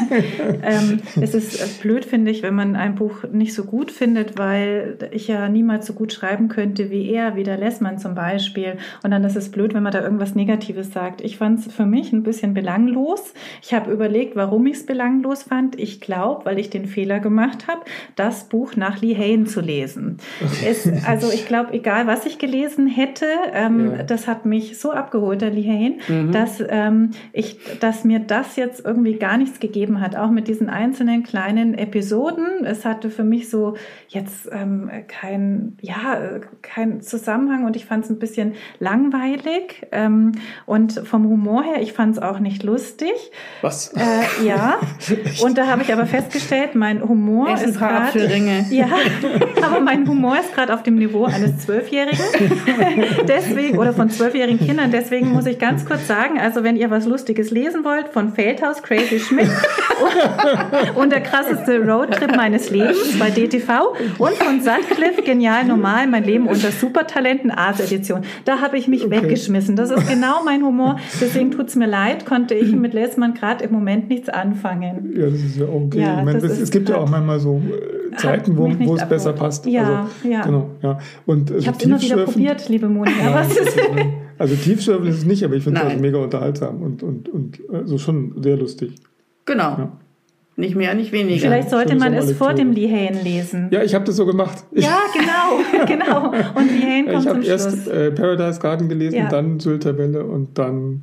ähm, 0.62 1.00
es 1.20 1.34
ist 1.34 1.60
äh, 1.60 1.82
blöd, 1.82 2.04
finde 2.04 2.30
ich, 2.30 2.44
wenn 2.44 2.54
man 2.54 2.76
ein 2.76 2.94
Buch 2.94 3.24
nicht 3.32 3.52
so 3.52 3.64
gut 3.64 3.90
findet, 3.90 4.38
weil 4.38 4.96
ich 5.10 5.26
ja 5.26 5.48
niemals 5.48 5.88
so 5.88 5.92
gut 5.92 6.12
schreiben 6.12 6.48
könnte 6.48 6.90
wie 6.90 7.10
er, 7.10 7.34
wie 7.34 7.42
der 7.42 7.56
Lessmann 7.56 7.98
zum 7.98 8.14
Beispiel. 8.14 8.76
Und 9.02 9.10
dann 9.10 9.24
ist 9.24 9.34
es 9.34 9.50
blöd, 9.50 9.74
wenn 9.74 9.82
man 9.82 9.90
da 9.90 10.02
irgendwas 10.02 10.36
Negatives 10.36 10.92
sagt. 10.92 11.20
Ich 11.20 11.38
fand 11.38 11.66
es 11.66 11.74
für 11.74 11.84
mich 11.84 12.12
ein 12.12 12.22
bisschen 12.22 12.54
belanglos. 12.54 13.34
Ich 13.60 13.74
habe 13.74 13.90
überlegt, 13.90 14.36
warum 14.36 14.66
ich 14.66 14.76
es 14.76 14.86
belanglos 14.86 15.42
fand. 15.42 15.80
Ich 15.80 16.00
glaube, 16.00 16.44
weil 16.44 16.60
ich 16.60 16.70
den 16.70 16.86
Fehler 16.86 17.18
gemacht 17.18 17.66
habe, 17.66 17.80
das 18.14 18.44
Buch 18.44 18.76
nach 18.76 19.00
Lee 19.00 19.16
Hain 19.16 19.46
zu 19.46 19.60
lesen. 19.60 20.18
Okay. 20.40 20.66
Es, 20.70 20.88
also 21.06 21.32
ich 21.32 21.48
glaube, 21.48 21.72
egal 21.72 22.06
was 22.06 22.24
ich 22.24 22.38
gelesen 22.38 22.86
hätte, 22.86 23.26
ähm, 23.52 23.94
ja. 23.96 24.02
das 24.04 24.28
hat 24.28 24.46
mich 24.46 24.78
so 24.78 24.92
abgeholt, 24.92 25.40
der 25.40 25.50
Lee 25.50 25.68
Hain, 25.68 25.94
mhm. 26.06 26.30
dass 26.30 26.62
ähm, 26.68 27.10
ich, 27.32 27.58
dass 27.80 28.04
mir 28.04 28.11
mir 28.12 28.20
das 28.20 28.56
jetzt 28.56 28.84
irgendwie 28.84 29.14
gar 29.14 29.38
nichts 29.38 29.58
gegeben 29.58 30.00
hat, 30.00 30.16
auch 30.16 30.30
mit 30.30 30.46
diesen 30.46 30.68
einzelnen 30.68 31.22
kleinen 31.22 31.72
Episoden. 31.74 32.64
Es 32.64 32.84
hatte 32.84 33.08
für 33.10 33.24
mich 33.24 33.48
so 33.48 33.76
jetzt 34.08 34.50
ähm, 34.52 34.90
kein, 35.08 35.78
ja, 35.80 36.40
kein 36.60 37.00
Zusammenhang 37.00 37.64
und 37.64 37.74
ich 37.74 37.86
fand 37.86 38.04
es 38.04 38.10
ein 38.10 38.18
bisschen 38.18 38.54
langweilig. 38.78 39.86
Ähm, 39.92 40.32
und 40.66 40.92
vom 41.04 41.26
Humor 41.26 41.62
her, 41.62 41.80
ich 41.80 41.94
fand 41.94 42.16
es 42.16 42.22
auch 42.22 42.38
nicht 42.38 42.62
lustig. 42.62 43.12
Was? 43.62 43.94
Äh, 43.94 44.46
ja. 44.46 44.78
und 45.42 45.56
da 45.56 45.66
habe 45.66 45.82
ich 45.82 45.92
aber 45.92 46.04
festgestellt, 46.04 46.74
mein 46.74 47.02
Humor 47.02 47.48
Essen 47.54 47.70
ist 47.70 47.78
gerade. 47.78 48.02
Ja, 48.70 48.88
aber 49.62 49.80
mein 49.80 50.06
Humor 50.06 50.36
ist 50.38 50.54
gerade 50.54 50.74
auf 50.74 50.82
dem 50.82 50.96
Niveau 50.96 51.24
eines 51.24 51.58
Zwölfjährigen. 51.58 52.18
deswegen, 53.28 53.78
oder 53.78 53.92
von 53.92 54.10
zwölfjährigen 54.10 54.58
Kindern. 54.58 54.90
Deswegen 54.90 55.30
muss 55.32 55.46
ich 55.46 55.58
ganz 55.58 55.84
kurz 55.84 56.06
sagen, 56.06 56.38
also 56.38 56.62
wenn 56.62 56.76
ihr 56.76 56.90
was 56.90 57.06
Lustiges 57.06 57.50
lesen 57.50 57.84
wollt, 57.84 58.01
Gold 58.02 58.12
von 58.12 58.32
Feldhaus 58.32 58.82
Crazy 58.82 59.18
Schmidt 59.18 59.48
und 60.94 61.12
der 61.12 61.20
krasseste 61.20 61.80
Roadtrip 61.80 62.34
meines 62.36 62.70
Lebens 62.70 63.18
bei 63.18 63.30
DTV 63.30 63.94
und 64.18 64.34
von 64.34 64.60
Sutcliffe 64.60 65.22
Genial 65.22 65.64
Normal 65.64 66.06
Mein 66.06 66.24
Leben 66.24 66.46
unter 66.46 66.70
Supertalenten 66.70 67.50
Art 67.50 67.80
Edition. 67.80 68.22
Da 68.44 68.60
habe 68.60 68.78
ich 68.78 68.88
mich 68.88 69.04
okay. 69.04 69.22
weggeschmissen. 69.22 69.76
Das 69.76 69.90
ist 69.90 70.08
genau 70.08 70.42
mein 70.44 70.62
Humor. 70.62 70.98
Deswegen 71.20 71.50
tut 71.50 71.68
es 71.68 71.76
mir 71.76 71.86
leid, 71.86 72.26
konnte 72.26 72.54
ich 72.54 72.72
mit 72.72 72.94
Lessmann 72.94 73.34
gerade 73.34 73.64
im 73.64 73.72
Moment 73.72 74.08
nichts 74.08 74.28
anfangen. 74.28 75.12
Ja, 75.16 75.26
das 75.26 75.40
ist 75.40 75.56
ja 75.56 75.66
okay. 75.66 76.00
Ja, 76.00 76.18
ich 76.18 76.24
meine, 76.24 76.40
das, 76.40 76.58
es 76.58 76.70
gibt 76.70 76.88
ja 76.88 76.96
auch 76.96 77.08
manchmal 77.08 77.40
so 77.40 77.60
äh, 78.12 78.16
Zeiten, 78.16 78.56
wo, 78.56 78.70
wo 78.80 78.96
es 78.96 79.08
besser 79.08 79.32
passt. 79.32 79.66
Ja, 79.66 80.08
also, 80.22 80.28
ja. 80.28 80.42
Genau, 80.42 80.70
ja. 80.82 80.98
Und, 81.26 81.50
also 81.50 81.60
ich 81.60 81.68
habe 81.68 81.78
es 81.78 81.84
immer 81.84 82.00
wieder 82.00 82.16
probiert, 82.24 82.68
liebe 82.68 82.88
Moni. 82.88 83.10
Ja, 83.22 83.44
also 84.42 84.56
Tiefschürfen 84.56 85.06
ist 85.06 85.18
es 85.18 85.24
nicht, 85.24 85.44
aber 85.44 85.54
ich 85.54 85.62
finde 85.62 85.80
es 85.80 85.86
also 85.86 86.00
mega 86.00 86.18
unterhaltsam 86.18 86.82
und, 86.82 87.04
und, 87.04 87.28
und 87.28 87.60
also 87.72 87.96
schon 87.96 88.42
sehr 88.42 88.56
lustig. 88.56 88.92
Genau. 89.44 89.62
Ja. 89.62 89.92
Nicht 90.56 90.74
mehr, 90.74 90.94
nicht 90.94 91.12
weniger. 91.12 91.40
Vielleicht 91.40 91.70
sollte 91.70 91.94
man 91.94 92.12
es 92.12 92.32
vor 92.32 92.52
dem 92.52 92.72
Lihane 92.72 93.22
lesen. 93.22 93.68
Ja, 93.70 93.84
ich 93.84 93.94
habe 93.94 94.04
das 94.04 94.16
so 94.16 94.26
gemacht. 94.26 94.64
Ja, 94.72 94.98
genau, 95.14 95.84
genau. 95.86 96.30
Und 96.54 96.70
Lihane 96.72 97.04
kommt 97.04 97.22
Ich 97.22 97.28
habe 97.28 97.44
erst 97.44 97.86
äh, 97.88 98.10
Paradise 98.10 98.58
Garden 98.58 98.88
gelesen, 98.88 99.16
ja. 99.16 99.28
dann 99.28 99.60
Sylterwelle 99.60 100.24
und 100.24 100.58
dann 100.58 101.02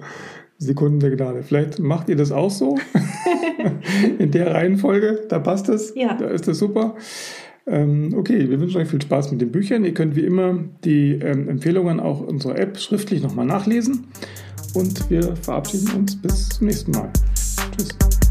Sekunden 0.58 1.00
der 1.00 1.12
Gnade. 1.12 1.42
Vielleicht 1.42 1.80
macht 1.80 2.10
ihr 2.10 2.18
das 2.18 2.34
auch 2.34 2.52
so 2.52 2.78
in 4.20 4.32
der 4.32 4.54
Reihenfolge. 4.54 5.22
Da 5.30 5.40
passt 5.40 5.70
es. 5.70 5.94
Ja. 5.96 6.16
Da 6.16 6.28
ist 6.28 6.46
das 6.46 6.60
super. 6.60 6.96
Ähm, 7.70 8.16
okay, 8.18 8.50
wir 8.50 8.60
wünschen 8.60 8.82
euch 8.82 8.88
viel 8.88 9.02
Spaß 9.02 9.32
mit 9.32 9.42
den 9.42 9.52
Büchern. 9.52 9.86
Ihr 9.86 9.94
könnt 9.94 10.16
wie 10.16 10.26
immer 10.26 10.60
die 10.84 11.14
ähm, 11.14 11.48
Empfehlungen 11.48 12.00
auch 12.00 12.22
unserer 12.22 12.58
App 12.58 12.80
schriftlich 12.80 13.22
nochmal 13.22 13.46
nachlesen. 13.46 14.08
Und 14.74 15.10
wir 15.10 15.36
verabschieden 15.36 15.92
uns 15.96 16.20
bis 16.20 16.50
zum 16.50 16.68
nächsten 16.68 16.92
Mal. 16.92 17.12
Tschüss. 17.78 18.29